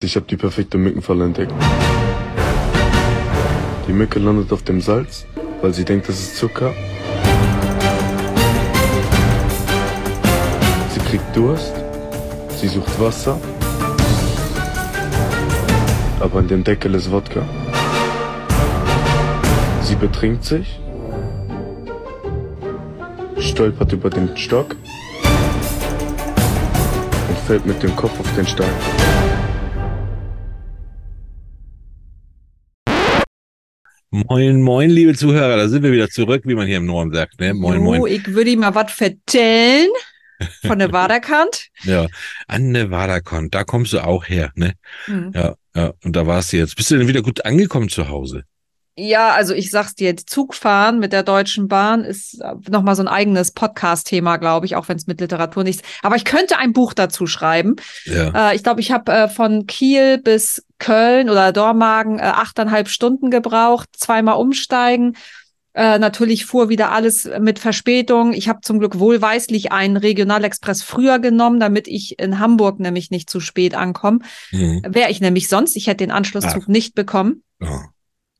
[0.00, 1.52] Ich habe die perfekte Mückenfalle entdeckt.
[3.88, 5.26] Die Mücke landet auf dem Salz,
[5.60, 6.72] weil sie denkt, das ist Zucker.
[10.92, 11.74] Sie kriegt Durst,
[12.56, 13.40] sie sucht Wasser,
[16.20, 17.42] aber in dem Deckel ist Wodka.
[19.82, 20.80] Sie betrinkt sich,
[23.38, 24.76] stolpert über den Stock
[27.52, 28.72] fällt mit dem Kopf auf den Stein.
[34.10, 37.40] Moin, moin, liebe Zuhörer, da sind wir wieder zurück, wie man hier im Norden sagt,
[37.40, 37.52] ne?
[37.52, 38.06] Moin, jo, moin.
[38.10, 39.90] ich würde ihm mal was vertellen
[40.62, 41.68] von der Waderkant.
[41.82, 42.06] Ja,
[42.46, 44.72] an der Wadakon, da kommst du auch her, ne?
[45.04, 45.32] Hm.
[45.34, 46.74] Ja, ja, und da warst du jetzt.
[46.76, 48.44] Bist du denn wieder gut angekommen zu Hause?
[48.94, 53.52] Ja, also ich sag's dir, Zugfahren mit der Deutschen Bahn ist nochmal so ein eigenes
[53.52, 55.82] Podcast-Thema, glaube ich, auch wenn es mit Literatur nichts.
[56.02, 57.76] Aber ich könnte ein Buch dazu schreiben.
[58.04, 58.50] Ja.
[58.50, 63.30] Äh, ich glaube, ich habe äh, von Kiel bis Köln oder Dormagen äh, achteinhalb Stunden
[63.30, 65.16] gebraucht, zweimal umsteigen.
[65.74, 68.34] Äh, natürlich fuhr wieder alles mit Verspätung.
[68.34, 73.30] Ich habe zum Glück wohlweislich einen Regionalexpress früher genommen, damit ich in Hamburg nämlich nicht
[73.30, 74.18] zu spät ankomme.
[74.50, 74.82] Mhm.
[74.86, 77.42] Wäre ich nämlich sonst, ich hätte den Anschlusszug nicht bekommen.
[77.58, 77.84] Ja.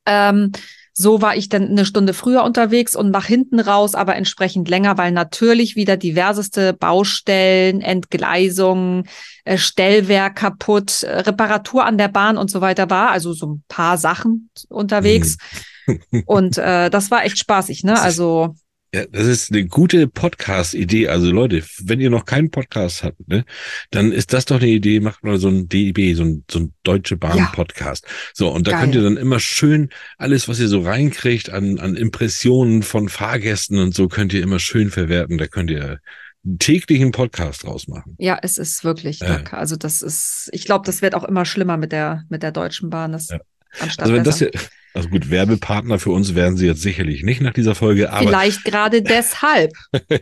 [0.06, 0.52] Ähm,
[0.94, 4.98] so war ich dann eine Stunde früher unterwegs und nach hinten raus, aber entsprechend länger,
[4.98, 9.08] weil natürlich wieder diverseste Baustellen, Entgleisungen,
[9.44, 13.10] äh, Stellwerk kaputt, äh, Reparatur an der Bahn und so weiter war.
[13.10, 15.38] Also so ein paar Sachen unterwegs.
[16.26, 18.00] Und äh, das war echt spaßig, ne?
[18.00, 18.54] Also
[18.94, 21.08] Ja, das ist eine gute Podcast-Idee.
[21.08, 23.46] Also Leute, wenn ihr noch keinen Podcast habt, ne,
[23.90, 26.74] dann ist das doch eine Idee, macht mal so ein DB, so ein, so ein
[26.82, 28.06] Deutsche Bahn-Podcast.
[28.34, 28.80] So, und da Geil.
[28.82, 29.88] könnt ihr dann immer schön
[30.18, 34.58] alles, was ihr so reinkriegt an, an Impressionen von Fahrgästen und so, könnt ihr immer
[34.58, 35.38] schön verwerten.
[35.38, 36.00] Da könnt ihr
[36.44, 38.14] einen täglichen Podcast draus machen.
[38.18, 39.44] ja, es ist wirklich Äh.
[39.52, 42.90] Also das ist, ich glaube, das wird auch immer schlimmer mit der mit der Deutschen
[42.90, 43.12] Bahn.
[43.12, 43.38] Das Ja.
[43.80, 44.50] Also wenn das besser.
[44.52, 44.60] hier,
[44.94, 48.64] also gut, Werbepartner für uns werden sie jetzt sicherlich nicht nach dieser Folge, aber Vielleicht
[48.64, 49.72] gerade deshalb.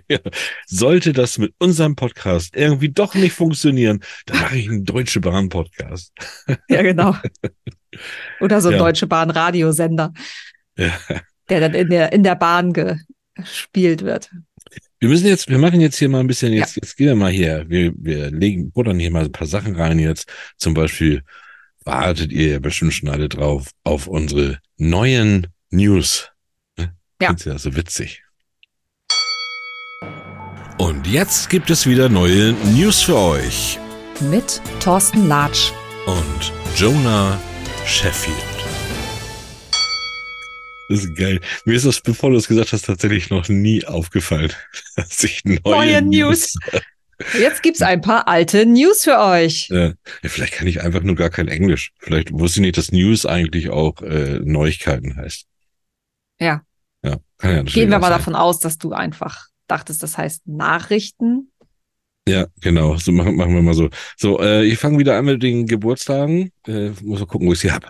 [0.08, 0.18] Ja,
[0.66, 5.48] sollte das mit unserem Podcast irgendwie doch nicht funktionieren, dann mache ich einen Deutsche Bahn
[5.48, 6.12] Podcast.
[6.68, 7.16] Ja, genau.
[8.40, 8.78] Oder so ein Ja.
[8.78, 10.12] Deutsche Bahn Radiosender,
[10.78, 10.92] Ja.
[11.48, 14.30] der dann in der, in der Bahn gespielt wird.
[15.00, 17.32] Wir müssen jetzt, wir machen jetzt hier mal ein bisschen, jetzt, jetzt gehen wir mal
[17.32, 20.30] hier, wir, wir legen, buttern hier mal ein paar Sachen rein jetzt.
[20.58, 21.22] Zum Beispiel
[21.84, 26.30] wartet ihr ja bestimmt schon alle drauf auf unsere neuen News.
[26.76, 26.94] Ne?
[27.20, 27.28] Ja.
[27.28, 28.22] Findest das so witzig?
[30.78, 33.78] Und jetzt gibt es wieder neue News für euch.
[34.30, 35.72] Mit Thorsten Latsch.
[36.06, 37.40] und Jonah
[37.86, 38.36] Sheffield.
[40.88, 41.40] Das ist geil.
[41.64, 44.52] Mir ist das, bevor du es gesagt hast, tatsächlich noch nie aufgefallen,
[44.96, 46.56] dass ich neue, Neue News.
[47.38, 49.68] Jetzt gibt's ein paar alte News für euch.
[49.68, 49.92] Ja,
[50.22, 51.92] vielleicht kann ich einfach nur gar kein Englisch.
[51.98, 55.46] Vielleicht wusste ich nicht, dass News eigentlich auch äh, Neuigkeiten heißt.
[56.40, 56.62] Ja.
[57.04, 58.18] Ja, ja Gehen wir mal sein.
[58.18, 61.50] davon aus, dass du einfach dachtest, das heißt Nachrichten.
[62.28, 62.96] Ja, genau.
[62.96, 63.88] So machen, machen wir mal so.
[64.16, 66.52] So, äh, ich fange wieder an mit den Geburtstagen.
[66.66, 67.88] Äh, muss mal gucken, wo ich sie habe.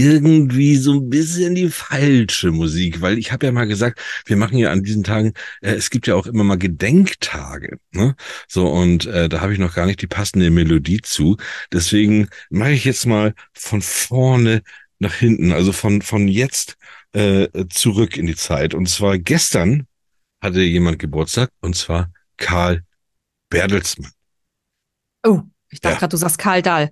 [0.00, 4.82] Ein bisschen die falsche Musik, weil ich habe ja mal gesagt, wir machen ja an
[4.82, 8.14] diesen Tagen, äh, es gibt ja auch immer mal Gedenktage, ne?
[8.48, 11.36] So und äh, da habe ich noch gar nicht die passende Melodie zu.
[11.72, 14.62] Deswegen mache ich jetzt mal von vorne
[14.98, 16.76] nach hinten, also von von jetzt
[17.12, 18.74] äh, zurück in die Zeit.
[18.74, 19.86] Und zwar gestern
[20.42, 22.82] hatte jemand Geburtstag und zwar Karl
[23.50, 24.12] Bertelsmann.
[25.24, 25.98] Oh, ich dachte Ja.
[26.00, 26.90] gerade, du sagst Karl Dahl.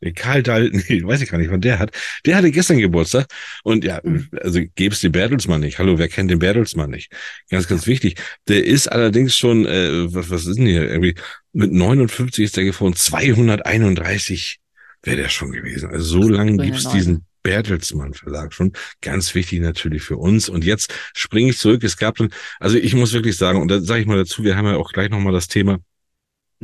[0.00, 1.90] Nee, Karl Dahl, nee, weiß ich gar nicht, wann der hat.
[2.24, 3.26] Der hatte gestern Geburtstag
[3.64, 4.28] und ja, Mhm.
[4.40, 5.78] also gäb's den Bertelsmann nicht.
[5.78, 7.12] Hallo, wer kennt den Bertelsmann nicht?
[7.50, 8.20] Ganz, ganz wichtig.
[8.46, 10.88] Der ist allerdings schon, äh, was, was ist denn hier?
[10.88, 11.14] Irgendwie
[11.52, 14.58] mit 59 ist der gefahren, 231
[15.02, 15.90] wäre der schon gewesen.
[15.90, 16.96] Also so lange gibt's Neune.
[16.96, 18.72] diesen Bertelsmann Verlag schon.
[19.00, 20.48] Ganz wichtig natürlich für uns.
[20.48, 21.82] Und jetzt springe ich zurück.
[21.84, 22.30] Es gab dann,
[22.60, 24.92] also ich muss wirklich sagen, und da sage ich mal dazu, wir haben ja auch
[24.92, 25.78] gleich nochmal das Thema,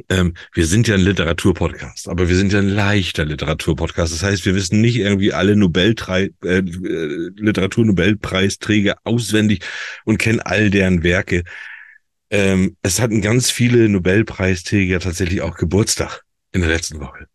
[0.09, 4.12] ähm, wir sind ja ein Literaturpodcast, aber wir sind ja ein leichter Literaturpodcast.
[4.12, 9.64] Das heißt, wir wissen nicht irgendwie alle Nobeltrei äh, äh, Literaturnobelpreisträger auswendig
[10.05, 11.45] und kennen all deren Werke.
[12.30, 16.22] Ähm, es hatten ganz viele Nobelpreisträger tatsächlich auch Geburtstag
[16.53, 17.26] in der letzten Woche.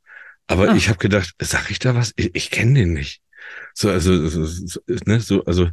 [0.48, 0.76] Aber Ah.
[0.76, 2.12] ich habe gedacht, sag ich da was?
[2.16, 3.22] Ich, ich kenne den nicht.
[3.74, 5.70] So, also, so, so, ne, so, also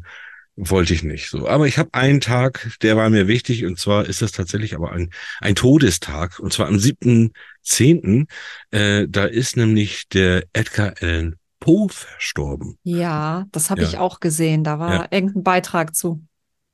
[0.57, 1.29] wollte ich nicht.
[1.31, 4.75] So, aber ich habe einen Tag, der war mir wichtig, und zwar ist das tatsächlich
[4.75, 8.27] aber ein ein Todestag, und zwar am 7.10.
[8.71, 12.79] Äh, da ist nämlich der Edgar Allan Poe verstorben.
[12.85, 13.89] Ja, das habe Ja.
[13.89, 14.65] ich auch gesehen.
[14.65, 15.09] Da war Ja.
[15.11, 16.23] irgendein Beitrag zu.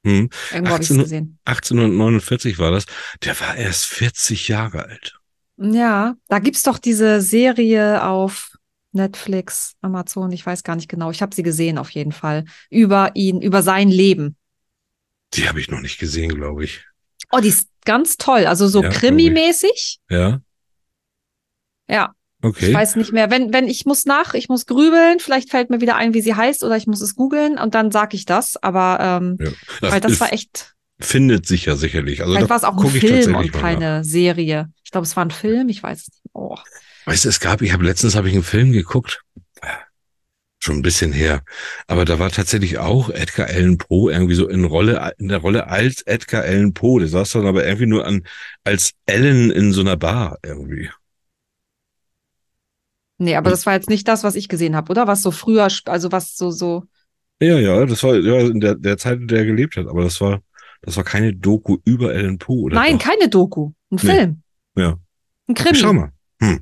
[0.04, 0.28] Hm.
[0.52, 1.38] Irgendwo habe ich 18 gesehen.
[1.44, 2.86] 1849 war das.
[3.24, 5.14] Der war erst 40 Jahre alt.
[5.56, 8.50] Ja, da gibt's doch diese Serie auf
[8.93, 11.11] Netflix, Amazon, ich weiß gar nicht genau.
[11.11, 12.45] Ich habe sie gesehen auf jeden Fall.
[12.70, 14.36] Über ihn, über sein Leben.
[15.34, 16.84] Die habe ich noch nicht gesehen, glaube ich.
[17.30, 18.47] Oh, die ist ganz toll.
[18.47, 18.90] Also so Ja.
[18.90, 19.99] Krimi-mäßig.
[20.11, 20.40] Ja,
[21.88, 22.12] Ja,
[22.43, 22.68] okay.
[22.68, 23.30] ich weiß nicht mehr.
[23.30, 26.34] Wenn, wenn ich muss nach, ich muss grübeln, vielleicht fällt mir wieder ein, wie sie
[26.34, 28.62] heißt, oder ich muss es googeln und dann sag ich das.
[28.62, 29.90] Aber ähm, ja.
[29.90, 32.20] weil das war echt, findet sich ja sicherlich.
[32.20, 33.61] Also vielleicht war es auch ein Film und mal nach.
[33.61, 34.70] keine Serie.
[34.84, 36.20] Ich glaube, es war ein Film, ich weiß es nicht.
[36.34, 36.57] Oh.
[37.05, 39.22] Weißt du, es gab, ich habe letztens habe ich einen Film geguckt,
[40.61, 41.42] schon ein bisschen her,
[41.88, 45.66] aber da war tatsächlich auch Edgar Allan Poe irgendwie so in Rolle in der Rolle
[45.66, 47.00] als Edgar Allan Poe.
[47.00, 48.22] Der saß dann aber irgendwie nur an
[48.62, 50.88] als Ellen in so einer Bar irgendwie.
[53.18, 55.07] Nee, aber das war jetzt nicht das, was ich gesehen habe, oder?
[55.07, 56.84] Was so früher, also was so, so.
[57.40, 60.05] Ja, ja, das war ja in der, der Zeit, in der er gelebt hat, aber
[60.05, 60.42] das war
[60.82, 63.05] das war keine Doku über Allan Poe oder Nein, doch?
[63.05, 63.72] keine Doku.
[63.90, 63.98] Ein Nee.
[64.00, 64.42] Film.
[64.76, 64.96] Ja.
[65.48, 65.76] Ein Krimi.
[65.76, 66.12] Schau mal.
[66.40, 66.61] Hm.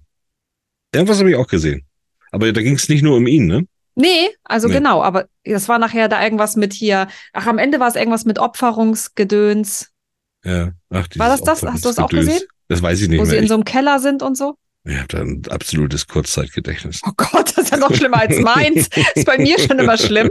[0.94, 1.86] Irgendwas habe ich auch gesehen.
[2.32, 3.66] Aber da ging es nicht nur um ihn, ne?
[3.96, 4.74] Nee, also Nee.
[4.74, 7.08] genau, aber das war nachher da irgendwas mit hier.
[7.32, 9.88] Ach, am Ende war es irgendwas mit Opferungsgedöns,
[10.44, 10.72] Ja.
[10.90, 11.62] Ach, War das das?
[11.62, 12.40] Hast du das auch gesehen?
[12.68, 13.38] Das weiß ich nicht wo sie mehr.
[13.40, 14.54] in Ich, so einem Keller sind und so.
[14.84, 17.00] ich habe da ein absolutes Kurzzeitgedächtnis.
[17.04, 18.88] Oh Gott, das ist ja noch schlimmer als meins.
[19.14, 20.30] ist bei mir schon immer schlimm.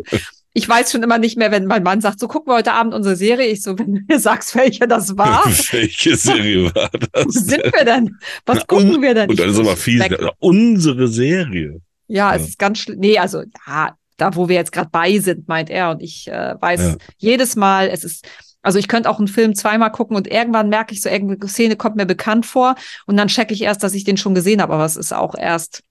[0.60, 2.94] Ich weiß schon immer nicht mehr, wenn mein Mann sagt, so gucken wir heute Abend
[2.94, 3.48] unsere Serie.
[3.48, 7.34] Ich so, wenn du mir sagst, welche das war, Welche Serie war wo das?
[7.34, 8.18] sind wir denn?
[8.46, 9.30] Was Na, gucken wir denn?
[9.30, 10.02] Und dann ist aber fies.
[10.02, 10.20] weg.
[10.40, 11.80] Unsere Serie.
[12.08, 12.48] Ja, es Ja.
[12.50, 13.00] ist ganz schlimm.
[13.00, 15.92] Nee, also ja, da wo wir jetzt gerade bei sind, meint er.
[15.92, 16.96] Und ich äh, weiß Ja.
[17.18, 18.28] jedes Mal, es ist,
[18.62, 21.78] also ich könnte auch einen Film zweimal gucken und irgendwann merke ich so, irgendeine Szene
[21.78, 24.74] kommt mir bekannt vor und dann checke ich erst, dass ich den schon gesehen habe.
[24.74, 25.82] Aber es ist auch erst,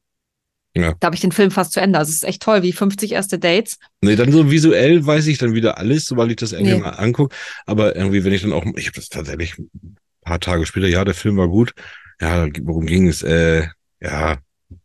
[0.79, 0.95] Ja.
[1.01, 1.99] da habe ich den Film fast zu Ende.
[1.99, 3.79] Also es ist echt toll, wie 50 erste Dates.
[4.01, 6.81] Nee, dann so visuell weiß ich dann wieder alles, sobald ich das irgendwie Nee.
[6.81, 7.35] mal angucke.
[7.66, 11.05] Aber irgendwie, wenn ich dann auch, ich habe das tatsächlich ein paar Tage später, ja,
[11.05, 11.72] der Film war gut.
[12.20, 13.22] Ja, worum ging es?
[13.22, 13.66] Äh,
[14.01, 14.39] ja,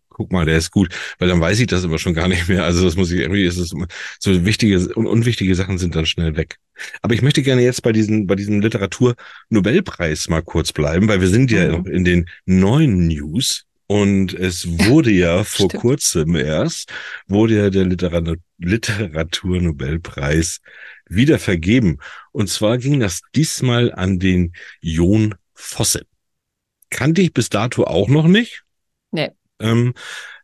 [0.09, 0.93] guck mal, der ist gut.
[1.19, 2.63] Weil dann weiß ich das immer schon gar nicht mehr.
[2.63, 3.73] Also das muss ich irgendwie, ist es
[4.19, 6.57] so wichtige und unwichtige Sachen sind dann schnell weg.
[7.01, 11.27] Aber ich möchte gerne jetzt bei diesen, bei diesem Literatur-Nobelpreis mal kurz bleiben, weil wir
[11.27, 11.71] sind ja Mhm.
[11.71, 13.65] noch in den neuen News.
[13.87, 15.81] Und es wurde ja vor Stimmt.
[15.81, 16.91] kurzem erst,
[17.27, 20.59] wurde ja der Literat Literaturnobelpreis
[21.09, 21.99] wieder vergeben.
[22.31, 26.05] Und zwar ging das diesmal an den Jon Fosse.
[26.89, 28.63] Kannte ich bis dato auch noch nicht.
[29.11, 29.31] Nee.
[29.59, 29.93] Ähm,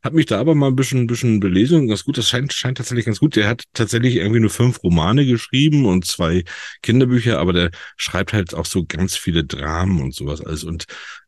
[0.02, 1.88] hab mich da aber mal ein bisschen, ein bisschen belesen.
[1.88, 3.36] Ganz gut, das scheint, scheint tatsächlich ganz gut.
[3.36, 6.44] Der hat tatsächlich irgendwie nur fünf Romane geschrieben und zwei
[6.82, 10.64] Kinderbücher, aber der schreibt halt auch so ganz viele Dramen und sowas alles.
[10.64, 10.86] Und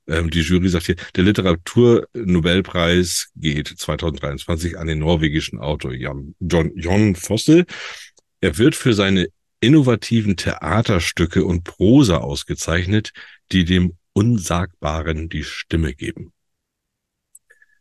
[0.07, 6.71] ähm, die Jury sagt hier, der Literaturnobelpreis geht 2023 an den norwegischen Autor Jan, John,
[6.75, 7.65] Jon Fosse.
[8.39, 9.27] Er wird für seine
[9.59, 13.11] innovativen Theaterstücke und Prosa ausgezeichnet,
[13.51, 16.33] die dem Unsagbaren die Stimme geben.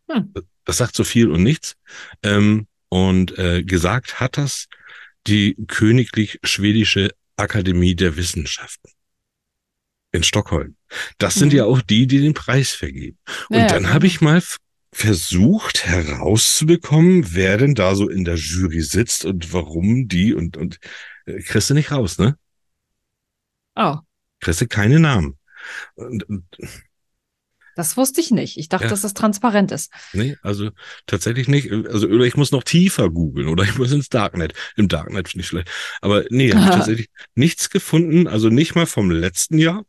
[0.09, 0.32] Hm.
[0.64, 1.76] Das sagt so viel und nichts.
[2.22, 4.66] Ähm, und äh, gesagt hat das
[5.26, 8.90] die Königlich Schwedische Akademie der Wissenschaften
[10.12, 10.76] in Stockholm.
[11.18, 11.58] Das sind Mhm.
[11.58, 13.18] ja auch die, die den Preis vergeben.
[13.48, 14.42] Und Ja, dann ja, habe ich mal
[14.92, 20.78] versucht herauszubekommen, wer denn da so in der Jury sitzt und warum die und, und
[21.26, 22.36] äh, kriegst du nicht raus, ne?
[23.76, 24.00] Oh,
[24.40, 25.38] Kriegst du keine Namen.
[25.94, 26.44] Und, und,
[27.77, 28.59] das wusste ich nicht.
[28.59, 28.91] Ich dachte, Ja.
[28.91, 29.91] dass das transparent ist.
[30.12, 30.71] nee, also
[31.07, 31.71] tatsächlich nicht.
[31.73, 34.55] Also oder ich muss noch tiefer googeln oder ich muss ins Darknet.
[34.77, 35.71] Im Darknet ist nicht schlecht.
[36.01, 38.27] Aber nee, habe ich tatsächlich nichts gefunden.
[38.27, 39.85] Also nicht mal vom letzten Jahr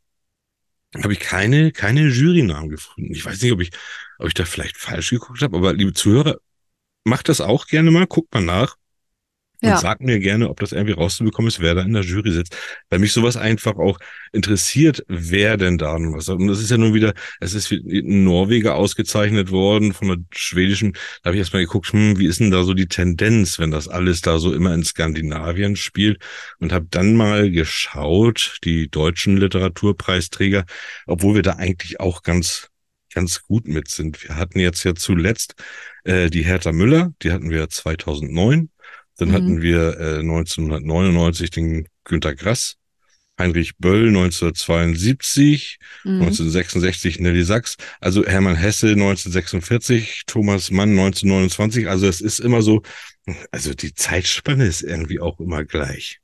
[1.02, 3.14] habe ich keine, keine Jurynamen gefunden.
[3.14, 3.72] Ich weiß nicht, ob ich,
[4.20, 6.38] ob ich da vielleicht falsch geguckt habe, aber liebe Zuhörer,
[7.06, 8.76] macht das auch gerne mal, guckt mal nach.
[9.64, 9.78] Und Ja.
[9.78, 12.57] sagt mir gerne, ob das irgendwie rauszubekommen ist, wer da in der Jury sitzt.
[12.89, 13.99] Weil mich sowas einfach auch
[14.32, 16.30] interessiert, wer denn da und was.
[16.30, 20.93] Und das ist ja nun wieder, es ist ein Norweger ausgezeichnet worden von der schwedischen.
[20.93, 23.88] Da habe ich erstmal geguckt, hm, wie ist denn da so die Tendenz, wenn das
[23.88, 26.22] alles da so immer in Skandinavien spielt?
[26.59, 30.66] Und habe dann mal geschaut, die deutschen Literaturpreisträger,
[31.07, 32.68] obwohl wir da eigentlich auch ganz
[33.14, 34.24] ganz gut mit sind.
[34.24, 35.55] Wir hatten jetzt ja zuletzt
[36.05, 38.70] äh, die Hertha Müller, die hatten wir 2009.
[39.22, 39.34] Dann Mhm.
[39.34, 42.78] hatten wir äh, 1999 den Günter Grass,
[43.38, 46.22] Heinrich Böll 1972, Mhm.
[46.22, 51.88] 1966 Nelly Sachs, also Hermann Hesse 1946, Thomas Mann 1929.
[51.88, 52.82] Also es ist immer so,
[53.51, 56.19] also die Zeitspanne ist irgendwie auch immer gleich.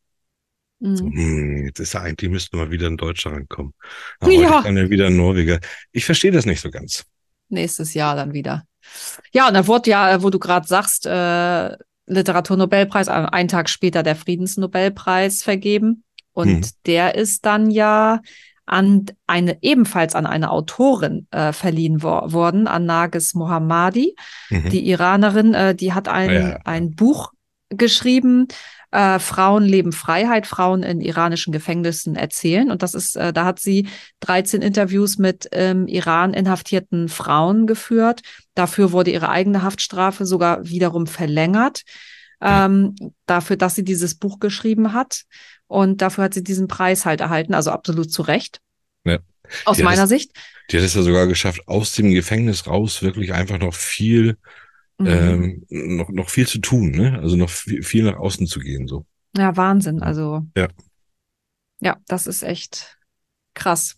[0.79, 1.11] So, Mhm.
[1.15, 3.73] hm, jetzt ist ja eigentlich müsste mal wieder ein Deutscher rankommen.
[4.21, 4.27] Ja.
[4.27, 5.59] Aber heute kann ja wieder ein Norweger.
[5.91, 7.05] Ich verstehe das nicht so ganz.
[7.49, 8.63] Nächstes Jahr dann wieder.
[9.33, 11.77] Ja, und da wurde ja, wo du gerade sagst, äh,
[12.07, 16.03] Literaturnobelpreis, einen Tag später der Friedensnobelpreis vergeben.
[16.33, 16.61] Und Mhm.
[16.85, 18.21] der ist dann ja
[18.65, 24.15] an eine, ebenfalls an eine Autorin äh, verliehen wor worden, an Nagis Mohammadi.
[24.49, 24.69] Mhm.
[24.69, 26.59] Die Iranerin, äh, die hat ein, Ja, ja.
[26.65, 27.31] ein Buch
[27.69, 28.47] geschrieben,
[28.91, 32.71] äh, Frauen leben Freiheit, Frauen in iranischen Gefängnissen erzählen.
[32.71, 33.87] Und das ist, äh, da hat sie
[34.21, 38.21] 13 Interviews mit im Iran inhaftierten Frauen geführt.
[38.55, 41.83] Dafür wurde ihre eigene Haftstrafe sogar wiederum verlängert.
[42.39, 45.23] Ähm, dafür, dass sie dieses Buch geschrieben hat.
[45.65, 48.61] Und dafür hat sie diesen Preis halt erhalten, also absolut zu Recht.
[49.03, 49.17] Ja.
[49.65, 50.31] Aus meiner Sicht.
[50.71, 54.37] Die hat es ja sogar geschafft, aus dem Gefängnis raus wirklich einfach noch viel,
[54.99, 55.07] Mhm.
[55.07, 55.65] ähm,
[55.97, 57.19] noch, noch viel zu tun, ne?
[57.19, 59.05] Also noch viel, viel nach außen zu gehen, so.
[59.35, 60.01] Ja, Wahnsinn.
[60.01, 60.45] Also.
[60.55, 60.67] Ja.
[61.79, 62.97] Ja, das ist echt
[63.53, 63.97] krass.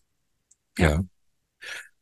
[0.78, 0.90] Ja.
[0.90, 1.04] Ja.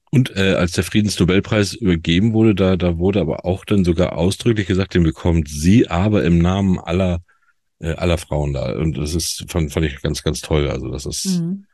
[0.10, 4.66] Und äh, als der Friedensnobelpreis übergeben wurde, da, da wurde aber auch dann sogar ausdrücklich
[4.66, 7.22] gesagt, den bekommt sie, aber im Namen aller,
[7.80, 8.74] äh, aller Frauen da.
[8.80, 10.70] Und das ist, fand, fand ich ganz, ganz toll.
[10.70, 11.66] Also, das ist, Mhm.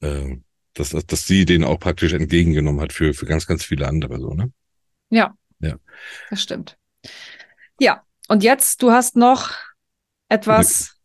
[0.00, 0.36] äh,
[0.74, 4.18] dass, dass, dass sie den auch praktisch entgegengenommen hat für, für ganz, ganz viele andere,
[4.20, 4.52] so, ne?
[5.10, 5.34] Ja.
[5.60, 5.76] Ja.
[6.30, 6.76] Das stimmt.
[7.78, 8.02] Ja.
[8.28, 9.50] Und jetzt, du hast noch
[10.28, 10.96] etwas.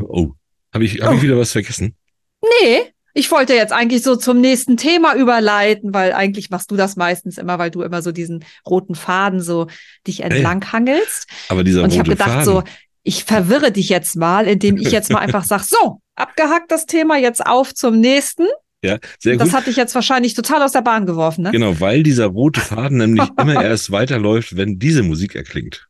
[0.00, 0.32] Oh.
[0.72, 1.14] Habe ich, hab Oh.
[1.14, 1.94] ich wieder was vergessen?
[2.42, 6.96] Nee, ich wollte jetzt eigentlich so zum nächsten Thema überleiten, weil eigentlich machst du das
[6.96, 9.66] meistens immer, weil du immer so diesen roten Faden so
[10.06, 11.26] dich entlang hangelst.
[11.48, 12.44] Aber dieser Und ich habe gedacht, Faden.
[12.44, 12.62] so,
[13.02, 17.18] ich verwirre dich jetzt mal, indem ich jetzt mal einfach sage, so, abgehackt das Thema,
[17.18, 18.46] jetzt auf zum nächsten.
[18.84, 19.56] Ja, sehr Das gut.
[19.56, 21.50] hat dich jetzt wahrscheinlich total aus der Bahn geworfen, ne?
[21.52, 25.88] Genau, weil dieser rote Faden nämlich immer erst weiterläuft, wenn diese Musik erklingt.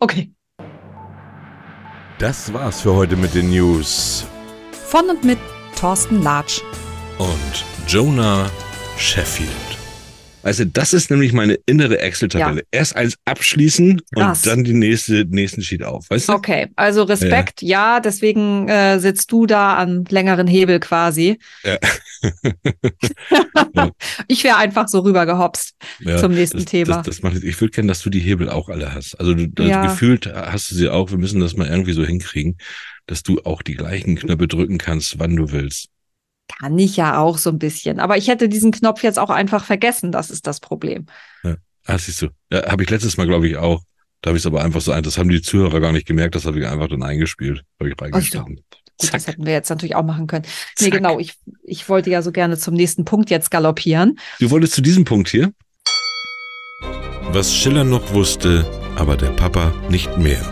[0.00, 0.30] Okay.
[2.18, 4.26] Das war's für heute mit den News.
[4.86, 5.38] Von und mit
[5.78, 6.62] Thorsten Latsch.
[7.18, 8.50] Und Jonah
[8.96, 9.48] Sheffield.
[10.42, 12.62] Weißt du, das ist nämlich meine innere Excel-Tabelle.
[12.70, 14.38] Erst eins abschließen Krass.
[14.38, 16.08] und dann die nächste, nächsten Sheet auf.
[16.10, 16.32] Weißt du?
[16.32, 21.38] Okay, also Respekt, ja, deswegen äh, sitzt du da am längeren Hebel quasi.
[21.64, 21.78] Ja.
[24.26, 26.96] Ich wäre einfach so rübergehopst Ja, zum nächsten das, Thema.
[26.96, 29.18] Das, das macht, ich würde gerne, dass du die Hebel auch alle hast.
[29.18, 29.82] Also, du, also Ja.
[29.86, 31.10] gefühlt hast du sie auch.
[31.10, 32.58] Wir müssen das mal irgendwie so hinkriegen,
[33.06, 35.88] dass du auch die gleichen Knöpfe drücken kannst, wann du willst.
[36.60, 38.00] Kann ich ja auch so ein bisschen.
[38.00, 40.12] Aber ich hätte diesen Knopf jetzt auch einfach vergessen.
[40.12, 41.06] Das ist das Problem.
[41.88, 42.28] Ah, siehst du.
[42.52, 43.82] Ja, habe ich letztes Mal, glaube ich, auch.
[44.20, 46.34] Da habe ich es aber einfach so ein, das haben die Zuhörer gar nicht gemerkt,
[46.34, 47.62] das habe ich einfach dann eingespielt.
[47.80, 48.56] Habe ich reingeschnitten.
[48.56, 50.44] Gut, das hätten wir jetzt natürlich auch machen können.
[50.80, 50.92] Nee, Zack.
[50.92, 51.18] genau.
[51.18, 54.18] Ich, ich wollte ja so gerne zum nächsten Punkt jetzt galoppieren.
[54.38, 55.52] Du wolltest zu diesem Punkt hier?
[57.30, 60.42] Was Schiller noch wusste, aber der Papa nicht mehr.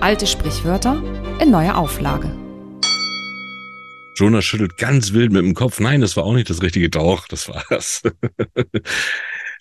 [0.00, 1.02] Alte Sprichwörter
[1.40, 2.39] in neuer Auflage.
[4.16, 5.80] Jonah schüttelt ganz wild mit dem Kopf.
[5.80, 8.02] Nein, das war auch nicht das richtige Doch, das war's.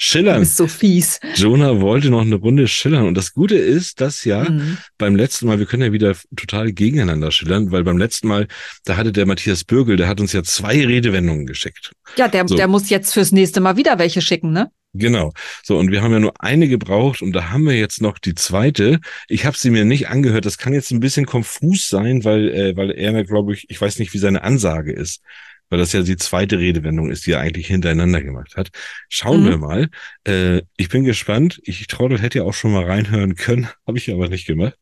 [0.01, 0.39] Schillern.
[0.39, 1.19] bist so fies.
[1.35, 3.05] Jonah wollte noch eine Runde schillern.
[3.05, 4.77] Und das Gute ist, dass ja Mhm.
[4.97, 8.47] beim letzten Mal, wir können ja wieder total gegeneinander schillern, weil beim letzten Mal,
[8.85, 11.91] da hatte der Matthias Bürgel, der hat uns ja zwei Redewendungen geschickt.
[12.15, 12.55] Ja, der, So.
[12.55, 14.71] der muss jetzt fürs nächste Mal wieder welche schicken, ne?
[14.93, 15.33] Genau.
[15.63, 18.33] So, und wir haben ja nur eine gebraucht und da haben wir jetzt noch die
[18.33, 18.99] zweite.
[19.27, 20.45] Ich habe sie mir nicht angehört.
[20.45, 23.99] Das kann jetzt ein bisschen konfus sein, weil, äh, weil er, glaube ich, ich weiß
[23.99, 25.21] nicht, wie seine Ansage ist.
[25.71, 28.69] weil das ja die zweite Redewendung ist, die er eigentlich hintereinander gemacht hat.
[29.07, 29.47] Schauen Mhm.
[29.49, 29.87] wir mal.
[30.25, 31.61] Äh, ich bin gespannt.
[31.63, 34.73] Ich Trottel hätte ja auch schon mal reinhören können, habe ich aber nicht gemacht.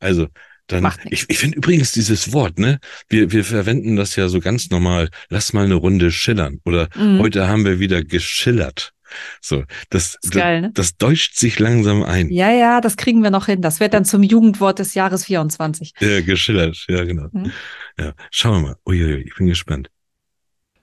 [0.00, 0.28] Also,
[0.66, 2.78] dann, ich, ich finde übrigens dieses Wort, ne?
[3.08, 5.08] Wir, wir verwenden das ja so ganz normal.
[5.30, 6.60] Lass mal eine Runde schillern.
[6.66, 7.18] Oder Mhm.
[7.20, 8.92] heute haben wir wieder geschillert.
[9.40, 10.70] So, das, Ist geil, ne?
[10.74, 12.30] das, das deutscht sich langsam ein.
[12.30, 13.62] Ja, ja, das kriegen wir noch hin.
[13.62, 15.94] Das wird dann zum Jugendwort des Jahres 24.
[16.00, 17.28] Ja, geschillert, ja, genau.
[17.32, 17.52] Mhm.
[17.98, 18.76] Ja, schauen wir mal.
[18.86, 19.90] Uiuiui, ich bin gespannt.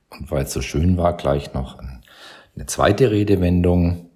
[0.10, 2.02] Und weil es so schön war, gleich noch ein-
[2.56, 4.10] eine zweite Redewendung,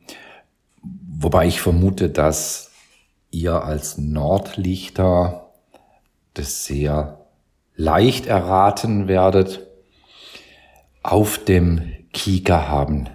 [0.82, 2.72] wobei ich vermute, dass
[3.32, 5.52] ihr als Nordlichter
[6.34, 7.20] das sehr
[7.76, 9.66] leicht erraten werdet.
[11.02, 13.10] Auf dem Kieker haben.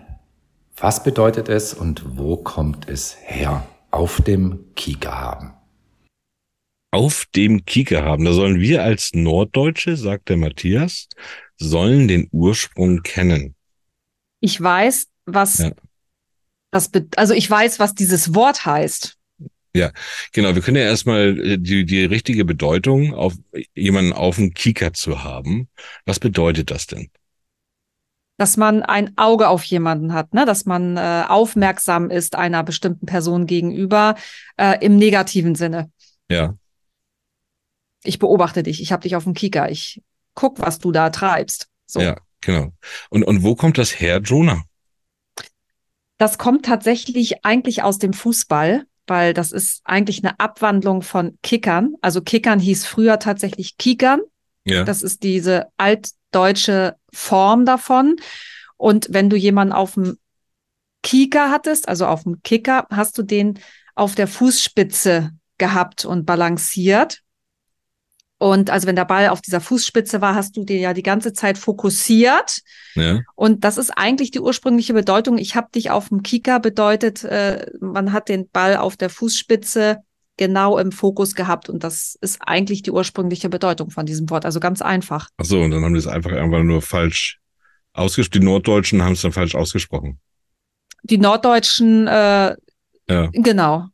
[0.81, 3.67] Was bedeutet es und wo kommt es her?
[3.91, 5.53] Auf dem Kieker haben.
[6.91, 8.25] Auf dem Kieker haben.
[8.25, 11.09] Da sollen wir als Norddeutsche, sagt der Matthias,
[11.57, 13.55] sollen den Ursprung kennen.
[14.41, 15.73] Ich weiß, was Ja.
[16.71, 19.17] das, be- also ich weiß, was dieses Wort heißt.
[20.33, 23.35] Genau, wir können ja erstmal äh, die, die richtige Bedeutung auf
[23.77, 25.69] jemanden auf dem Kieker zu haben.
[26.05, 27.11] Was bedeutet das denn?
[28.39, 30.47] Dass man ein Auge auf jemanden hat, ne?
[30.47, 34.15] dass man äh, aufmerksam ist einer bestimmten Person gegenüber
[34.57, 35.91] äh, im negativen Sinne.
[36.31, 36.55] Ja.
[38.05, 40.01] Ich beobachte dich, ich habe dich auf dem Kieker, ich
[40.35, 41.69] guck, was du da treibst.
[41.85, 42.01] So.
[42.01, 42.73] Ja, genau.
[43.11, 44.63] Und, und wo kommt das her, Jonah?
[46.17, 51.95] Das kommt tatsächlich eigentlich aus dem Fußball, weil das ist eigentlich eine Abwandlung von Kickern.
[52.03, 54.21] Also Kickern hieß früher tatsächlich Kiekern.
[54.65, 54.85] Ja.
[54.85, 55.67] Das ist diese
[56.33, 58.17] altdeutsche Form davon.
[58.77, 60.19] Und wenn du jemanden auf dem
[61.03, 63.59] Kieker hattest, also auf dem Kicker, hast du den
[63.95, 67.21] auf der Fußspitze gehabt und balanciert.
[68.41, 71.33] Und also wenn der Ball auf dieser Fußspitze war, hast du den ja die ganze
[71.33, 72.61] Zeit fokussiert.
[72.95, 73.21] ja.
[73.35, 75.39] Und das ist eigentlich die ursprüngliche Bedeutung.
[75.39, 79.99] Ich habe dich auf dem Kieker bedeutet, äh, man hat den Ball auf der Fußspitze
[80.39, 81.69] genau im Fokus gehabt.
[81.69, 84.47] Und das ist eigentlich die ursprüngliche Bedeutung von diesem Wort.
[84.47, 85.29] Also ganz einfach.
[85.37, 87.39] Ach so, und dann haben die es einfach irgendwann nur falsch
[87.93, 88.41] ausgesprochen.
[88.41, 90.21] Die Norddeutschen haben es dann falsch ausgesprochen.
[91.03, 92.57] Die Norddeutschen, äh,
[93.09, 93.27] Ja.
[93.33, 93.89] genau.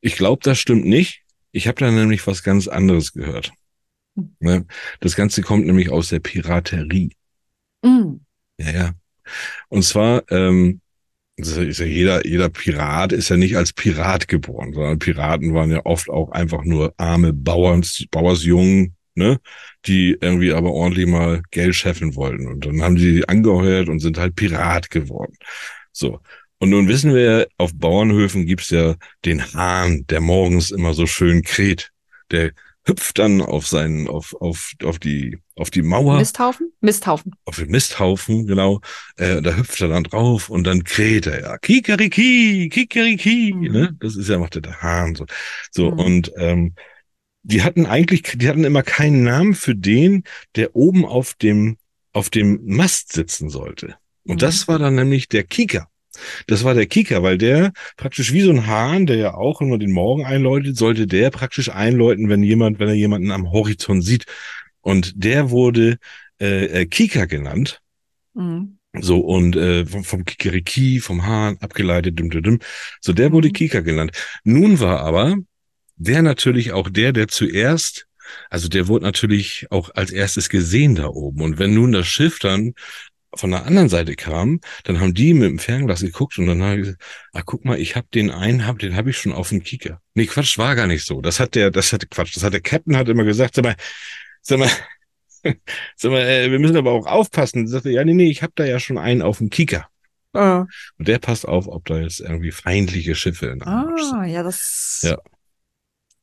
[0.00, 1.22] Ich glaube, das stimmt nicht.
[1.52, 3.52] Ich habe da nämlich was ganz anderes gehört.
[4.16, 4.36] Hm.
[4.38, 4.66] Ne?
[5.00, 7.10] Das Ganze kommt nämlich aus der Piraterie.
[7.82, 8.16] Mm.
[8.58, 8.92] Ja, ja.
[9.68, 10.80] Und zwar, ähm,
[11.36, 15.70] das ist ja jeder, jeder Pirat ist ja nicht als Pirat geboren, sondern Piraten waren
[15.70, 19.40] ja oft auch einfach nur arme Bauerns, Bauersjungen, ne,
[19.86, 22.46] die irgendwie aber ordentlich mal Geld scheffeln wollten.
[22.46, 25.36] Und dann haben die angeheuert und sind halt Pirat geworden.
[25.92, 26.20] So.
[26.58, 31.42] Und nun wissen wir, auf Bauernhöfen gibt's ja den Hahn, der morgens immer so schön
[31.42, 31.90] kräht.
[32.30, 32.52] Der
[32.86, 36.72] hüpft dann auf seinen, auf, auf, auf die, auf die Mauer Misthaufen?
[36.80, 37.32] Misthaufen.
[37.44, 38.80] auf den Misthaufen, genau,
[39.16, 41.58] äh, da hüpft er dann drauf und dann kräht er ja.
[41.58, 43.72] Kikeriki, Kikeriki, Mhm.
[43.72, 43.96] ne?
[44.00, 45.24] Das ist ja, macht der, Hahn so.
[45.70, 45.98] So, Mhm.
[45.98, 46.74] und ähm,
[47.42, 50.24] die hatten eigentlich, die hatten immer keinen Namen für den,
[50.56, 51.76] der oben auf dem,
[52.12, 53.96] auf dem Mast sitzen sollte.
[54.26, 54.38] Und Mhm.
[54.38, 55.88] das war dann nämlich der Kieker.
[56.46, 59.78] Das war der Kicker, weil der praktisch wie so ein Hahn, der ja auch immer
[59.78, 64.24] den Morgen einläutet, sollte der praktisch einläuten, wenn jemand, wenn er jemanden am Horizont sieht.
[64.80, 65.98] Und der wurde
[66.40, 67.80] äh, äh, Kika genannt.
[68.34, 68.78] Mhm.
[69.00, 72.58] So, und äh, vom, vom Kikeriki, vom Hahn abgeleitet, dim, dim, dim.
[73.00, 73.52] So, der wurde Mhm.
[73.52, 74.12] Kika genannt.
[74.44, 75.36] Nun war aber
[75.96, 78.06] der natürlich auch der, der zuerst,
[78.50, 81.42] also der wurde natürlich auch als erstes gesehen da oben.
[81.42, 82.74] Und wenn nun das Schiff dann
[83.36, 86.72] von der anderen Seite kam, dann haben die mit dem Fernglas geguckt und dann haben
[86.76, 89.48] die gesagt, ah, guck mal, ich hab den einen, hab, den habe ich schon auf
[89.50, 90.00] dem Kicker.
[90.14, 91.20] Nee, Quatsch, war gar nicht so.
[91.20, 93.76] Das hat der, das hat Quatsch, das hat der Captain hat immer gesagt, sag mal,
[94.42, 94.70] sag mal,
[95.96, 97.66] sag mal, äh, wir müssen aber auch aufpassen.
[97.66, 99.86] Sagte, ja, nee, nee, ich hab da ja schon einen auf dem Kicker.
[100.32, 100.40] Äh.
[100.60, 100.68] Und
[100.98, 104.14] der passt auf, ob da jetzt irgendwie feindliche Schiffe in Anmarsch sind.
[104.14, 105.18] Ah, ja, das Ja.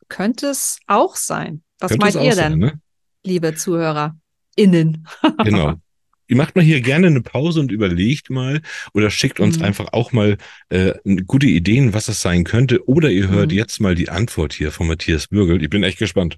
[0.10, 1.64] könnte es auch sein.
[1.80, 2.82] Was meint ihr sein, denn, ne?
[3.24, 5.08] liebe ZuhörerInnen?
[5.44, 5.76] Genau.
[6.32, 8.62] Ihr macht mal hier gerne eine Pause und überlegt mal
[8.94, 9.66] oder schickt uns Mhm.
[9.66, 10.38] einfach auch mal
[10.70, 10.94] äh,
[11.28, 12.88] gute Ideen, was das sein könnte.
[12.88, 13.58] Oder ihr hört Mhm.
[13.58, 15.62] jetzt mal die Antwort hier von Matthias Bürgel.
[15.62, 16.38] Ich bin echt gespannt.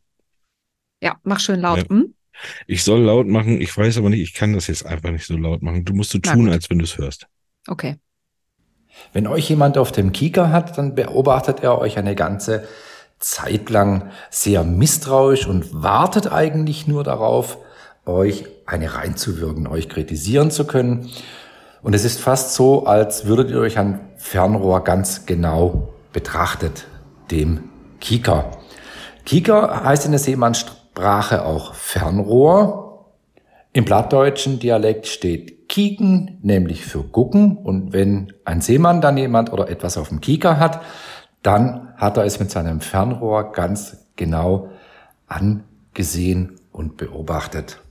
[0.99, 1.77] Ja, mach schön laut.
[1.77, 1.89] Ja.
[1.89, 2.15] Hm?
[2.65, 5.37] Ich soll laut machen, ich weiß aber nicht, ich kann das jetzt einfach nicht so
[5.37, 5.85] laut machen.
[5.85, 7.27] Du musst so tun, als wenn du es hörst.
[7.67, 7.97] Okay.
[9.11, 12.67] Wenn euch jemand auf dem Kieker hat, dann beobachtet er euch eine ganze
[13.19, 17.59] Zeit lang sehr misstrauisch und wartet eigentlich nur darauf,
[18.05, 21.09] euch eine reinzuwirken, euch kritisieren zu können.
[21.81, 26.87] Und es ist fast so, als würdet ihr euch ein Fernrohr ganz genau betrachtet,
[27.29, 28.51] dem Kieker.
[29.25, 33.09] Kieker heißt in der Seemannssprache auch Fernrohr.
[33.73, 37.57] Im plattdeutschen Dialekt steht kieken, nämlich für gucken.
[37.57, 40.81] Und wenn ein Seemann dann jemand oder etwas auf dem Kieker hat,
[41.41, 44.69] dann hat er es mit seinem Fernrohr ganz genau
[45.27, 47.82] angesehen und beobachtet.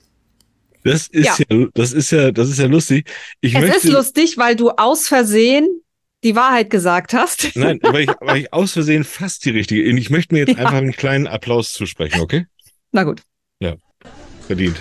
[0.85, 1.47] Das ist ja.
[1.49, 1.57] Ja.
[1.57, 3.09] ja, das ist ja, das ist ja lustig.
[3.41, 5.68] Ich Es möchte, ist lustig, weil du aus Versehen
[6.24, 7.51] die Wahrheit gesagt hast.
[7.57, 9.83] Nein, weil ich, weil ich aus Versehen fast die richtige.
[9.83, 10.64] Ich möchte mir jetzt Ja.
[10.64, 12.47] einfach einen kleinen Applaus zusprechen, okay?
[12.93, 13.22] Na gut.
[14.47, 14.76] Verdient.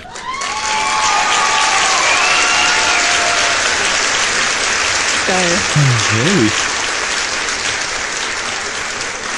[5.27, 5.57] Geil.
[5.75, 6.80] Herrlich.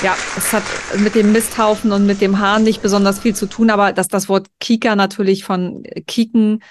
[0.04, 0.64] Ja, es hat
[1.00, 4.28] mit dem Misthaufen und mit dem Hahn nicht besonders viel zu tun, aber dass das
[4.28, 6.62] Wort Kika natürlich von Kiken,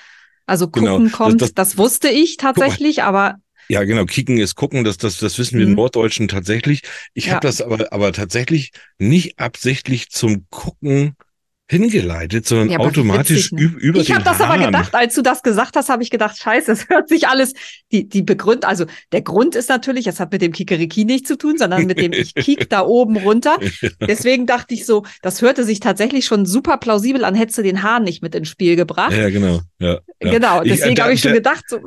[0.46, 3.36] also Genau, gucken das- kommt, das, das- wusste ich tatsächlich, aber
[3.68, 4.04] Ja, genau.
[4.04, 4.84] Kicken ist gucken.
[4.84, 5.74] Das, das, das wissen wir Mhm.
[5.76, 6.82] Norddeutschen tatsächlich.
[7.14, 7.34] Ich Ja.
[7.34, 11.14] habe das aber, aber tatsächlich nicht absichtlich zum Gucken
[11.72, 13.60] hingeleitet, sondern Ja, aber automatisch witzig, ne?
[13.62, 14.66] üb- über ich habe das aber Hahn.
[14.66, 17.54] gedacht, als du das gesagt hast, habe ich gedacht, scheiße, es hört sich alles,
[17.90, 21.36] die, die Begründ, also der Grund ist natürlich, es hat mit dem Kikeriki nichts zu
[21.36, 23.58] tun, sondern mit dem ich kiek da oben runter.
[24.00, 27.82] Deswegen dachte ich so, das hörte sich tatsächlich schon super plausibel an, hättest du den
[27.82, 29.12] Hahn nicht mit ins Spiel gebracht.
[29.12, 29.60] Ja, genau.
[29.78, 30.30] Ja, ja.
[30.30, 31.78] Genau, Ich- deswegen habe ich schon gedacht, so,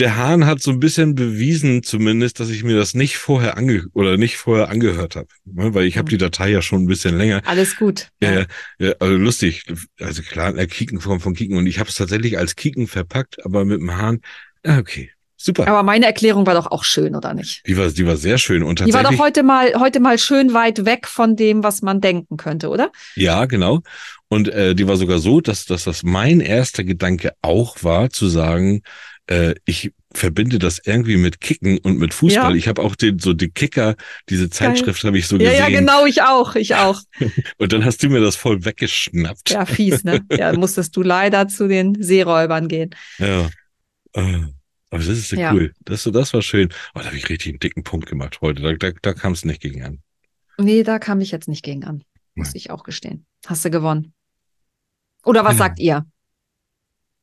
[0.00, 3.84] Der Hahn hat so ein bisschen bewiesen, zumindest, dass ich mir das nicht vorher ange
[3.92, 5.74] oder nicht vorher angehört habe, ne?
[5.74, 6.10] weil ich habe Mhm.
[6.10, 7.42] die Datei ja schon ein bisschen länger.
[7.44, 8.08] alles gut.
[8.22, 8.44] Ja, ja,
[8.78, 9.64] ja, also lustig.
[10.00, 13.44] Also klar, äh, Kicken von, von Kicken und ich habe es tatsächlich als Kicken verpackt,
[13.44, 14.20] aber mit dem Hahn.
[14.64, 15.68] Ja, okay, super.
[15.68, 17.62] Aber meine Erklärung war doch auch schön, oder nicht?
[17.66, 20.54] die war, die war sehr schön und Die war doch heute mal, heute mal schön
[20.54, 22.90] weit weg von dem, was man denken könnte, oder?
[23.16, 23.80] Ja, genau.
[24.28, 28.28] Und äh, die war sogar so, dass, dass das mein erster Gedanke auch war, zu
[28.28, 28.82] sagen,
[29.30, 32.50] äh, ich verbinde das irgendwie mit Kicken und mit Fußball.
[32.50, 32.56] Ja.
[32.56, 33.94] Ich habe auch den so die Kicker,
[34.28, 35.72] diese Zeitschrift habe ich so Ja, gesehen.
[35.72, 37.00] ja, genau, ich auch, ich auch.
[37.58, 39.50] Und dann hast du mir das voll weggeschnappt.
[39.50, 40.20] Ja, fies, ne?
[40.32, 42.90] Ja, musstest du leider zu den Seeräubern gehen.
[43.18, 43.48] Ja.
[44.14, 44.40] Äh,
[44.90, 45.52] Aber das ist ja, Ja.
[45.54, 45.72] cool.
[45.84, 46.68] Das, das war schön.
[46.94, 48.60] Oh, da habe ich richtig einen dicken Punkt gemacht heute.
[48.62, 50.02] Da, da, da kam es nicht gegen an.
[50.58, 52.02] Nee, da kam ich jetzt nicht gegen an.
[52.34, 52.56] Muss Nein.
[52.56, 53.24] ich auch gestehen.
[53.46, 54.12] Hast du gewonnen.
[55.24, 55.58] Oder was Ja.
[55.58, 56.04] sagt ihr?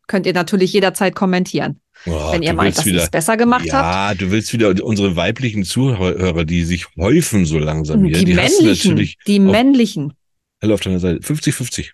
[0.07, 3.73] Könnt ihr natürlich jederzeit kommentieren, Oh, wenn ihr meint, dass ihr es besser gemacht habt.
[3.73, 8.17] Ja, du willst wieder unsere weiblichen Zuhörer, die sich häufen so langsam hier.
[8.19, 8.95] Die, die männlichen,
[9.27, 10.13] die auf- männlichen.
[10.61, 11.19] alle auf deiner Seite.
[11.21, 11.91] 50-50.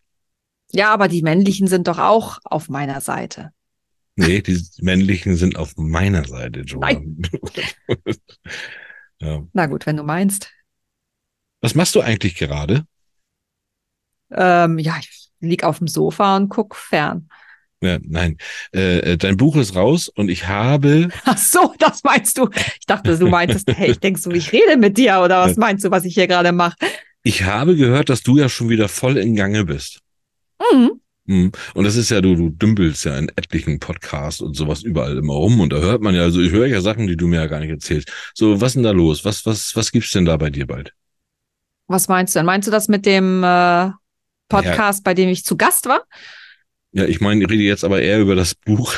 [0.72, 3.52] Ja, aber die männlichen sind doch auch auf meiner Seite.
[4.16, 6.92] Nee, die männlichen sind auf meiner Seite, Joa.
[9.20, 9.44] ja.
[9.54, 10.52] Na gut, wenn du meinst.
[11.62, 12.86] Was machst du eigentlich gerade?
[14.32, 17.30] Ähm, ja, ich lieg auf dem Sofa und guck fern.
[17.84, 18.38] Ja, nein,
[18.74, 22.50] äh, äh, dein Buch ist raus und ich habe, Ach so, das meinst du.
[22.80, 25.60] Ich dachte, du meintest, hey, ich denkst du, ich rede mit dir oder was Ja.
[25.60, 26.76] meinst du, was ich hier gerade mache?
[27.26, 30.00] ich habe gehört, dass du ja schon wieder voll in Gange bist.
[30.74, 30.92] Mhm.
[31.26, 31.52] Mhm.
[31.74, 35.34] Und das ist ja, du, du dümpelst ja in etlichen Podcasts und sowas überall immer
[35.36, 35.62] rum.
[35.62, 37.62] Und da hört man ja, also ich höre ja Sachen, die du mir ja gar
[37.62, 38.12] nicht erzählst.
[38.34, 39.24] So, was ist denn da los?
[39.24, 40.94] Was, was, was gibt's denn da bei dir bald?
[41.88, 42.46] Was meinst du denn?
[42.46, 43.90] Meinst du das mit dem äh,
[44.50, 46.02] Podcast, bei dem ich zu Gast war?
[46.94, 48.94] Ja, ich meine, ich rede jetzt aber eher über das Buch,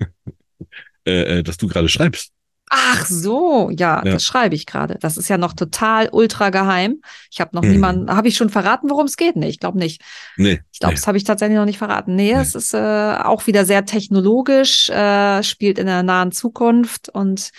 [1.06, 2.30] äh, äh, das du gerade schreibst.
[2.70, 4.12] Ach so, ja, Ja.
[4.12, 4.96] das schreibe ich gerade.
[5.00, 7.00] Das ist ja noch total ultra geheim.
[7.30, 7.70] Ich habe noch Mhm.
[7.70, 9.36] niemanden, habe ich schon verraten, worum es geht?
[9.36, 10.00] Nee, ich glaube nicht.
[10.36, 10.60] Nee.
[10.72, 10.98] Ich glaube, nee.
[10.98, 12.16] das habe ich tatsächlich noch nicht verraten.
[12.16, 12.40] Nee, Nee.
[12.40, 17.50] es ist äh, auch wieder sehr technologisch, äh, spielt in der nahen Zukunft und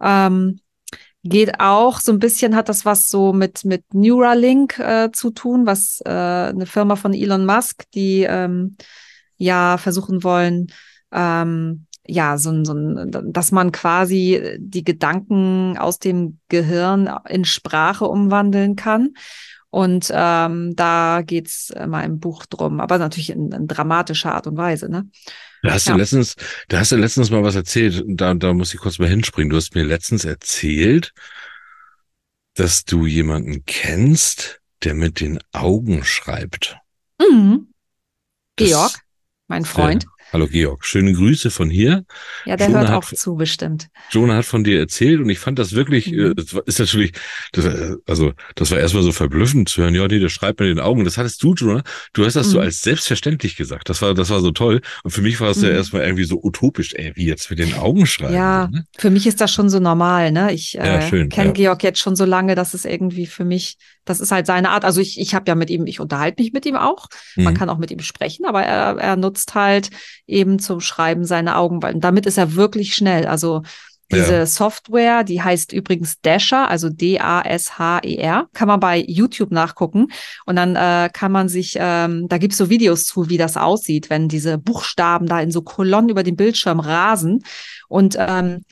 [0.00, 0.60] ähm,
[1.24, 5.66] geht auch so ein bisschen, hat das was so mit, mit Neuralink äh, zu tun,
[5.66, 8.76] was äh, eine Firma von Elon Musk, die ähm,
[9.36, 10.68] ja versuchen wollen,
[11.12, 17.44] ähm, ja, so ein, so ein, dass man quasi die Gedanken aus dem Gehirn in
[17.44, 19.14] Sprache umwandeln kann.
[19.70, 24.56] Und ähm, da geht's mal im Buch drum, aber natürlich in, in dramatischer Art und
[24.56, 25.10] Weise, ne?
[25.62, 25.94] Da hast Ja.
[25.94, 26.36] du letztens,
[26.68, 28.04] da hast du letztens mal was erzählt.
[28.06, 29.50] Da, da muss ich kurz mal hinspringen.
[29.50, 31.12] Du hast mir letztens erzählt,
[32.54, 36.76] dass du jemanden kennst, der mit den Augen schreibt.
[37.20, 37.72] Mhm.
[38.56, 38.98] Das- Georg,
[39.48, 40.04] mein Freund.
[40.04, 42.04] Der, hallo Georg, schöne Grüße von hier.
[42.44, 43.88] Ja, der Jonah hört hat- auch zu, bestimmt.
[44.10, 46.32] Jonah hat von dir erzählt und ich fand das wirklich, Mhm.
[46.32, 47.12] äh, das ist natürlich,
[47.52, 47.66] das,
[48.06, 51.04] also das war erstmal so verblüffend zu hören, ja, nee, der schreibt mit den Augen.
[51.04, 51.82] Das hattest du, Jonah.
[52.12, 52.64] Du hast das so Mhm.
[52.64, 53.88] als selbstverständlich gesagt.
[53.88, 54.82] Das war, das war so toll.
[55.04, 55.74] Und für mich war es ja Mhm.
[55.76, 58.34] erstmal irgendwie so utopisch, ey, wie jetzt mit den Augen schreiben.
[58.34, 58.84] Ja, so, ne?
[58.98, 60.52] für mich ist das schon so normal, ne?
[60.52, 61.52] Ich Ja, äh, kenne ja.
[61.52, 64.84] Georg jetzt schon so lange, dass es irgendwie für mich, das ist halt seine Art.
[64.84, 67.06] Also ich, ich habe ja mit ihm, ich unterhalte mich mit ihm auch.
[67.36, 67.56] Man Mhm.
[67.56, 69.88] kann auch mit ihm sprechen, aber er, er nutzt halt
[70.26, 73.26] eben zum Schreiben seine Augen, weil damit ist er wirklich schnell.
[73.26, 73.62] Also
[74.12, 74.46] Diese Ja.
[74.46, 80.12] Software, die heißt übrigens Dasher, also D-A-S-H-E-R, kann man bei YouTube nachgucken.
[80.44, 84.08] Und dann äh, kann man sich, ähm, da gibt's so Videos zu, wie das aussieht,
[84.08, 87.42] wenn diese Buchstaben da in so Kolonnen über den Bildschirm rasen.
[87.88, 88.62] Und ähm,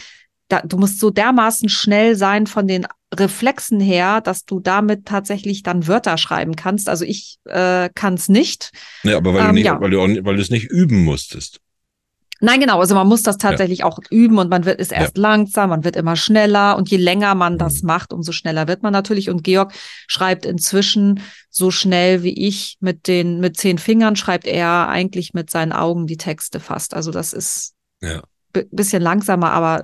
[0.61, 5.63] da, du musst so dermaßen schnell sein von den Reflexen her, dass du damit tatsächlich
[5.63, 6.89] dann Wörter schreiben kannst.
[6.89, 8.73] Also ich äh, kann es nicht.
[9.05, 9.81] Ja, aber weil, du Ähm, nicht, ja.
[9.81, 11.61] weil, du auch, nicht- weil du es nicht üben musstest.
[12.41, 12.81] Nein, genau.
[12.81, 15.97] Also man muss das tatsächlich auch üben und man wird ist erst langsam, man wird
[15.97, 17.87] immer schneller und je länger man das Mhm.
[17.87, 19.31] macht, umso schneller wird man natürlich.
[19.31, 19.73] Und Georg
[20.09, 25.49] schreibt inzwischen so schnell wie ich mit den mit zehn Fingern schreibt er eigentlich mit
[25.51, 26.93] seinen Augen die Texte fast.
[26.93, 28.23] Also das ist Ja.
[28.53, 29.83] bi- bisschen langsamer, aber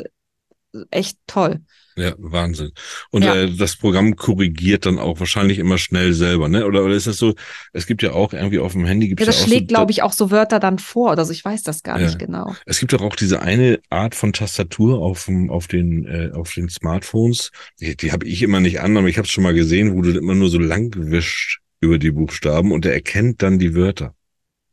[0.90, 1.60] echt toll.
[1.96, 2.70] Ja, Wahnsinn.
[3.10, 3.34] Und Ja.
[3.34, 6.64] äh, das Programm korrigiert dann auch wahrscheinlich immer schnell selber, ne?
[6.66, 7.34] Oder, oder ist das so,
[7.72, 9.74] es gibt ja auch irgendwie auf dem Handy gibt Ja, es das ja schlägt, so,
[9.74, 11.10] glaube ich, auch so Wörter dann vor.
[11.18, 12.06] Also ich weiß das gar Ja.
[12.06, 12.54] nicht genau.
[12.66, 16.54] Es gibt doch auch diese eine Art von Tastatur auf, dem- auf den äh, auf
[16.54, 17.50] den Smartphones.
[17.80, 20.02] Die, die habe ich immer nicht an, aber ich habe es schon mal gesehen, wo
[20.02, 24.14] du immer nur so lang wischt über die Buchstaben und der erkennt dann die Wörter.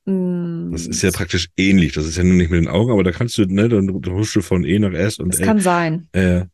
[0.08, 1.94] Mm, Das ist ja praktisch ähnlich.
[1.94, 4.36] Das ist ja nur nicht mit den Augen, aber da kannst du, ne, dann huschst
[4.36, 5.46] du von E nach S und das L.
[5.46, 6.08] kann sein.
[6.14, 6.46] Äh,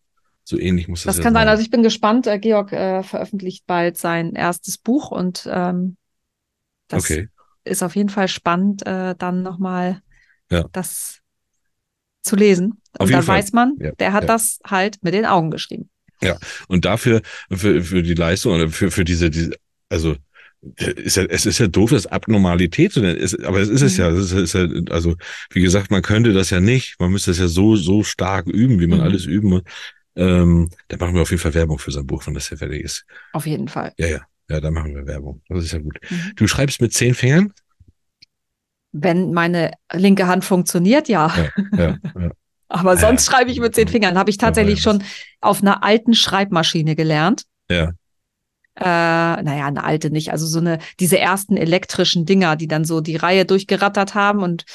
[0.43, 1.41] so ähnlich muss das, Das ja kann sein.
[1.43, 1.47] sein.
[1.49, 2.28] Also ich bin gespannt.
[2.28, 5.97] Äh, Georg äh, veröffentlicht bald sein erstes Buch und ähm,
[6.88, 7.30] das okay.
[7.64, 10.01] ist auf jeden Fall spannend, äh, dann nochmal
[10.51, 10.66] Ja.
[10.72, 11.20] das
[12.24, 12.82] zu lesen.
[12.93, 13.38] Auf Und jeden dann Fall.
[13.38, 14.28] weiß man, Ja, der hat ja.
[14.28, 15.89] das halt mit den Augen geschrieben.
[16.70, 19.51] Und dafür, für, für die Leistung oder für, für diese, diese,
[19.89, 20.16] also
[20.78, 24.03] ist ja, es ist ja doof, das Abnormalität zu nennen, aber es ist es Mhm.
[24.03, 25.16] ja, es ist, ja, also
[25.51, 28.80] wie gesagt, man könnte das ja nicht, man müsste es ja so, so stark üben,
[28.80, 29.03] wie man Mhm.
[29.05, 29.61] alles üben muss.
[30.16, 32.84] Ähm, da machen wir auf jeden Fall Werbung für sein Buch, wenn das ja fertig
[32.84, 33.05] ist.
[33.34, 33.91] Auf jeden Fall.
[33.97, 35.41] Ja, ja, ja, da machen wir Werbung.
[35.49, 35.97] Das ist ja gut.
[36.09, 36.34] Mhm.
[36.36, 37.51] Du schreibst mit zehn Fingern?
[38.91, 41.34] Wenn meine linke Hand funktioniert, ja.
[41.36, 42.32] Ja, ja, ja.
[42.70, 42.97] Aber Ja.
[42.99, 44.18] sonst schreibe ich mit zehn Fingern.
[44.18, 45.03] Habe ich tatsächlich schon
[45.41, 47.43] auf einer alten Schreibmaschine gelernt.
[47.70, 47.91] Ja.
[48.76, 50.32] Äh, naja, eine alte nicht.
[50.32, 54.39] Also so eine, diese ersten elektrischen Dinger, die dann so die Reihe durchgerattert haben.
[54.41, 54.65] Und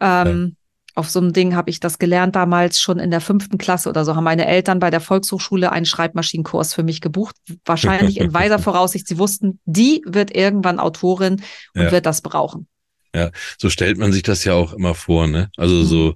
[0.00, 0.56] ähm,
[0.94, 4.04] auf so einem Ding habe ich das gelernt damals schon in der fünften Klasse oder
[4.04, 4.16] so.
[4.16, 7.36] Haben meine Eltern bei der Volkshochschule einen Schreibmaschinenkurs für mich gebucht.
[7.64, 9.06] Wahrscheinlich in weiser Voraussicht.
[9.06, 11.42] Sie wussten, die wird irgendwann Autorin
[11.74, 11.90] und Ja.
[11.92, 12.66] wird das brauchen.
[13.58, 15.50] So stellt man sich das ja auch immer vor, ne?
[15.56, 15.84] Also Mhm.
[15.84, 16.14] so,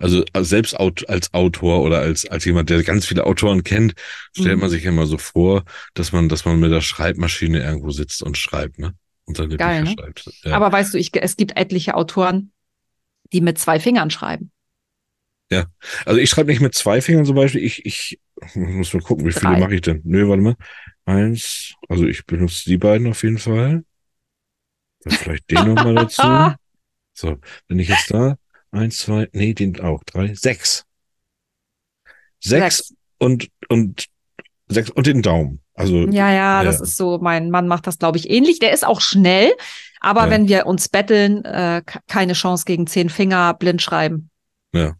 [0.00, 3.92] also selbst als Autor oder als, als jemand, der ganz viele Autoren kennt,
[4.36, 4.60] stellt Mhm.
[4.62, 8.36] man sich immer so vor, dass man, dass man mit der Schreibmaschine irgendwo sitzt und
[8.36, 8.94] schreibt, ne?
[9.26, 9.96] Und seine Geil, Bücher ne?
[10.00, 10.30] schreibt.
[10.44, 10.56] Ja.
[10.56, 12.50] Aber weißt du, ich, es gibt etliche Autoren,
[13.32, 14.50] die mit zwei Fingern schreiben.
[16.04, 17.62] also ich schreibe nicht mit zwei Fingern zum Beispiel.
[17.62, 18.18] Ich, ich
[18.54, 19.60] muss mal gucken, wie viele Drei.
[19.60, 20.00] mache ich denn?
[20.04, 20.56] Nö, warte mal.
[21.04, 23.84] Eins, also ich benutze die beiden auf jeden Fall.
[25.02, 26.22] Dann vielleicht den nochmal dazu.
[27.12, 27.36] So,
[27.68, 28.38] wenn ich jetzt da,
[28.72, 30.84] eins, zwei, nee, den auch, drei, sechs.
[32.42, 34.06] Sechs und, und,
[34.68, 35.60] sechs und den Daumen.
[35.74, 36.82] Also, Ja, ja, das Ja.
[36.84, 38.58] ist so, mein Mann macht das, glaube ich, ähnlich.
[38.58, 39.52] Der ist auch schnell,
[40.00, 40.30] aber Ja.
[40.30, 44.30] wenn wir uns betteln, äh, ke- keine Chance gegen zehn Finger blind schreiben.
[44.74, 44.96] Ja.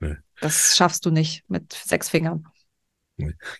[0.00, 0.16] Nee.
[0.40, 2.44] Das schaffst du nicht mit sechs Fingern.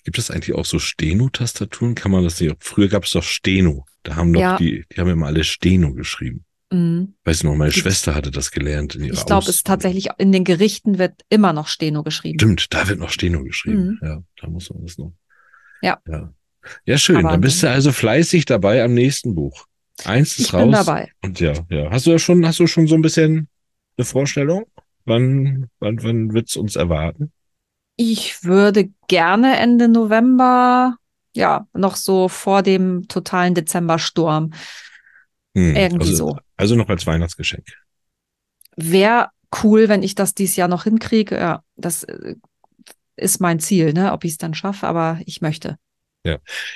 [0.04, 1.96] gibt es eigentlich auch so Steno-Tastaturen?
[1.96, 2.54] Kann man das nicht?
[2.60, 3.86] Früher gab es doch Steno.
[4.04, 4.56] Da haben doch Ja.
[4.56, 6.44] die, die haben immer alle Steno geschrieben.
[6.70, 7.14] Mhm.
[7.24, 10.08] Weißt du noch, meine Schwester hatte das gelernt in ihrer Ich glaube, es ist tatsächlich
[10.18, 12.38] in den Gerichten wird immer noch Steno geschrieben.
[12.38, 13.98] Stimmt, da wird noch Steno geschrieben.
[14.00, 14.06] Mhm.
[14.06, 15.12] Ja, da muss man das noch.
[15.80, 15.98] Ja.
[16.06, 16.32] Ja,
[16.84, 17.16] ja schön.
[17.16, 19.66] Aber Dann bist du also fleißig dabei am nächsten Buch.
[20.04, 20.62] Eins ist Ich raus.
[20.62, 21.10] bin dabei.
[21.22, 21.90] Und ja, ja.
[21.90, 23.48] Hast du ja schon, hast du schon so ein bisschen
[23.96, 24.66] eine Vorstellung?
[25.04, 27.32] Wann, wann, wann wird's uns erwarten?
[27.96, 30.96] Ich würde gerne Ende November,
[31.34, 34.52] ja, noch so vor dem totalen Dezembersturm.
[35.58, 36.38] Hm, Irgendwie also, so.
[36.56, 37.66] Also noch als Weihnachtsgeschenk.
[38.76, 39.30] Wäre
[39.62, 41.36] cool, wenn ich das dieses Jahr noch hinkriege.
[41.36, 42.36] Ja, das äh,
[43.16, 44.12] ist mein Ziel, ne?
[44.12, 45.78] Ob ich es dann schaffe, aber ich möchte.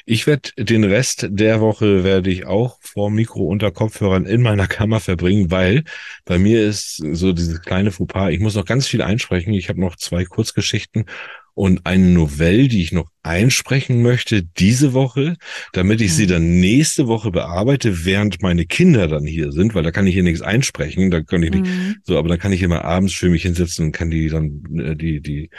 [0.07, 4.67] Ich werde den Rest der Woche werde ich auch vor Mikro unter Kopfhörern in meiner
[4.67, 5.85] Kammer verbringen, weil
[6.25, 8.31] bei mir ist so dieses kleine Fauxpas.
[8.31, 9.53] Ich muss noch ganz viel einsprechen.
[9.53, 11.07] Ich habe noch zwei Kurzgeschichten
[11.55, 15.37] und eine Novelle, die ich noch einsprechen möchte diese Woche,
[15.73, 16.29] damit ich sie Mhm.
[16.31, 20.23] dann nächste Woche bearbeite, während meine Kinder dann hier sind, weil da kann ich hier
[20.23, 21.11] nichts einsprechen.
[21.11, 21.97] Da kann ich nicht Mhm.
[22.05, 24.97] so, aber dann kann ich immer abends für mich hinsetzen und kann die dann äh,
[24.97, 25.51] die die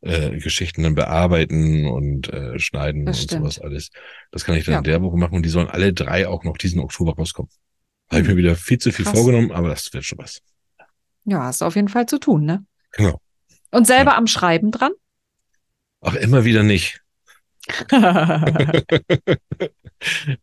[0.00, 3.40] äh, Geschichten dann bearbeiten und äh, schneiden Das und stimmt.
[3.42, 3.90] sowas alles.
[4.30, 4.78] Das kann ich dann Ja.
[4.78, 7.50] in der Woche machen und die sollen alle drei auch noch diesen Oktober rauskommen.
[8.10, 9.14] Habe ich mir wieder viel zu viel Krass.
[9.18, 10.40] vorgenommen, aber das wird schon was.
[11.24, 12.64] Ja, hast du auf jeden Fall zu tun, ne?
[12.92, 13.20] Genau.
[13.70, 14.92] Und selber am Schreiben dran?
[16.00, 17.00] Ach, immer wieder nicht.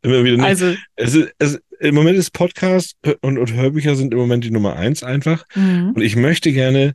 [0.02, 0.46] Immer wieder nicht.
[0.46, 4.52] also, es ist, es, Im Moment ist Podcast und, und Hörbücher sind im Moment die
[4.52, 5.46] Nummer eins einfach.
[5.56, 5.94] mhm.
[5.96, 6.94] Und ich möchte gerne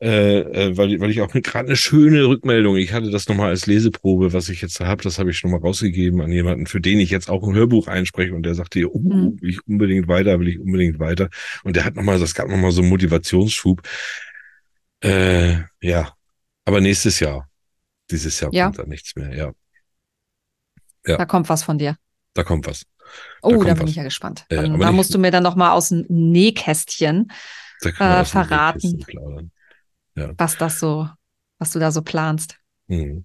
[0.00, 3.66] äh, äh, weil, weil ich auch gerade eine schöne Rückmeldung, ich hatte das nochmal als
[3.66, 7.00] Leseprobe, was ich jetzt habe, das habe ich schon mal rausgegeben an jemanden, für den
[7.00, 9.40] ich jetzt auch ein Hörbuch einspreche und der sagte, oh, Mhm.
[9.40, 11.30] will ich unbedingt weiter, will ich unbedingt weiter.
[11.64, 13.82] Und der hat nochmal, das gab nochmal so einen Motivationsschub.
[15.02, 16.12] Äh, ja,
[16.64, 17.48] aber nächstes Jahr.
[18.10, 18.64] Dieses Jahr Ja.
[18.66, 19.52] kommt da nichts mehr, ja.
[21.06, 21.16] Ja.
[21.16, 21.96] Da kommt was von dir.
[22.34, 22.84] Da kommt was.
[23.42, 23.90] Oh, da, kommt bin was.
[23.90, 24.44] ich ja gespannt.
[24.48, 27.30] Äh, Dann, da musst du mir dann noch mal aus dem Nähkästchen,
[27.80, 28.78] Da Äh, verraten.
[28.96, 29.52] Nähkästchen plaudern.
[30.36, 31.08] was das so,
[31.58, 32.56] was du da so planst.
[32.88, 33.24] Hm.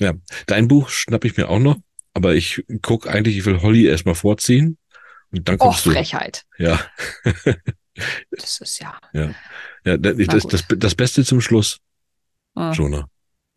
[0.00, 0.12] Ja,
[0.46, 1.76] dein Buch schnapp ich mir auch noch,
[2.14, 4.78] aber ich guck eigentlich, ich will Holly erstmal vorziehen
[5.30, 5.90] und dann Oh, kommst du.
[5.92, 6.44] Frechheit.
[6.58, 6.78] Ja,
[8.30, 8.98] Das ist ja.
[9.12, 9.26] ja,
[9.84, 10.52] das, Na das, gut.
[10.52, 11.78] das, das Beste zum Schluss,
[12.56, 13.08] äh, Jonah.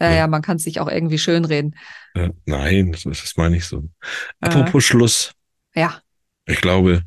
[0.02, 0.28] Ja, Ja.
[0.28, 1.76] man kann sich auch irgendwie schönreden.
[2.14, 3.90] Äh, nein, das, das meine ich so.
[4.42, 5.32] Äh, Apropos Schluss,
[5.76, 6.00] ja,
[6.46, 7.04] ich glaube,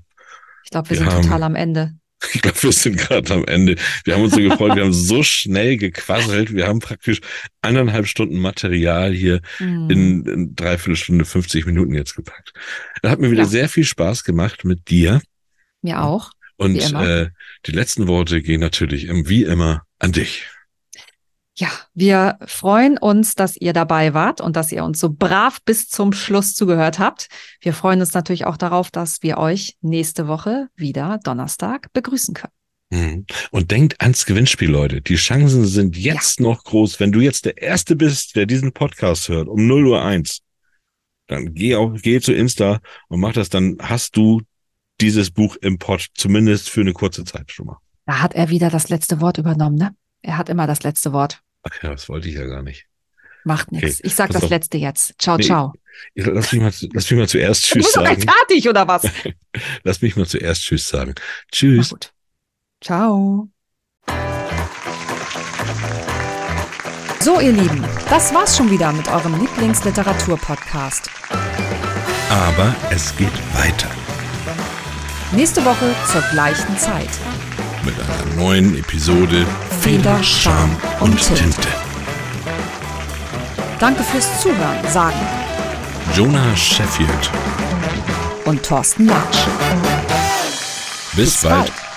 [0.64, 1.94] ich glaube, wir Wir sind haben- total am Ende.
[2.34, 3.76] ich glaube, wir sind gerade am Ende.
[4.04, 7.20] Wir haben uns so gefreut, wir haben so schnell gequasselt, wir haben praktisch
[7.62, 9.88] eineinhalb Stunden Material hier Hm.
[9.90, 12.52] in, in dreiviertel Stunde, 50 Minuten jetzt gepackt.
[13.02, 13.48] Das hat mir wieder Ja.
[13.48, 15.20] sehr viel Spaß gemacht mit dir.
[15.82, 16.30] Mir auch.
[16.56, 17.28] Und äh,
[17.66, 20.48] die letzten Worte gehen natürlich wie immer an dich.
[21.58, 25.88] Ja, wir freuen uns, dass ihr dabei wart und dass ihr uns so brav bis
[25.88, 27.26] zum Schluss zugehört habt.
[27.60, 32.52] Wir freuen uns natürlich auch darauf, dass wir euch nächste Woche wieder Donnerstag begrüßen können.
[32.90, 33.26] Mhm.
[33.50, 35.00] Und denkt ans Gewinnspiel, Leute.
[35.00, 37.00] Die Chancen sind jetzt noch groß.
[37.00, 40.42] Wenn du jetzt der Erste bist, der diesen Podcast hört, um 0 Uhr 1,
[41.26, 42.78] dann geh auch, geh zu Insta
[43.08, 44.42] und mach das, dann hast du
[45.00, 47.78] dieses Buch im Pod, zumindest für eine kurze Zeit schon mal.
[48.06, 49.96] Da hat er wieder das letzte Wort übernommen, ne?
[50.22, 51.42] Er hat immer das letzte Wort.
[51.62, 52.86] Ach ja, das wollte ich ja gar nicht.
[53.44, 53.98] Macht nichts.
[54.00, 54.50] Okay, Ich sag pass das auf.
[54.50, 55.14] letzte jetzt.
[55.18, 55.72] Ciao, Nee, ciao.
[56.14, 58.30] Lass mich mal, lass mich mal zuerst Du Tschüss bist doch gleich sagen.
[58.30, 59.02] fertig, oder was?
[59.84, 61.14] Lass mich mal zuerst Tschüss sagen.
[61.50, 61.94] Tschüss.
[62.82, 63.48] Ciao.
[67.20, 71.10] So, ihr Lieben, das war's schon wieder mit eurem Lieblingsliteratur-Podcast.
[72.30, 73.90] Aber es geht weiter
[75.32, 77.10] Nächste Woche zur gleichen Zeit.
[77.84, 79.46] Mit einer neuen Episode
[79.80, 81.42] Feder, Charme und und Tinte.
[81.42, 81.68] Tinte.
[83.78, 85.16] Danke fürs Zuhören, sagen
[86.14, 87.30] Jonah Sheffield.
[88.44, 89.38] und Thorsten Latsch.
[91.14, 91.56] Bis, Bis bald.
[91.66, 91.87] bald.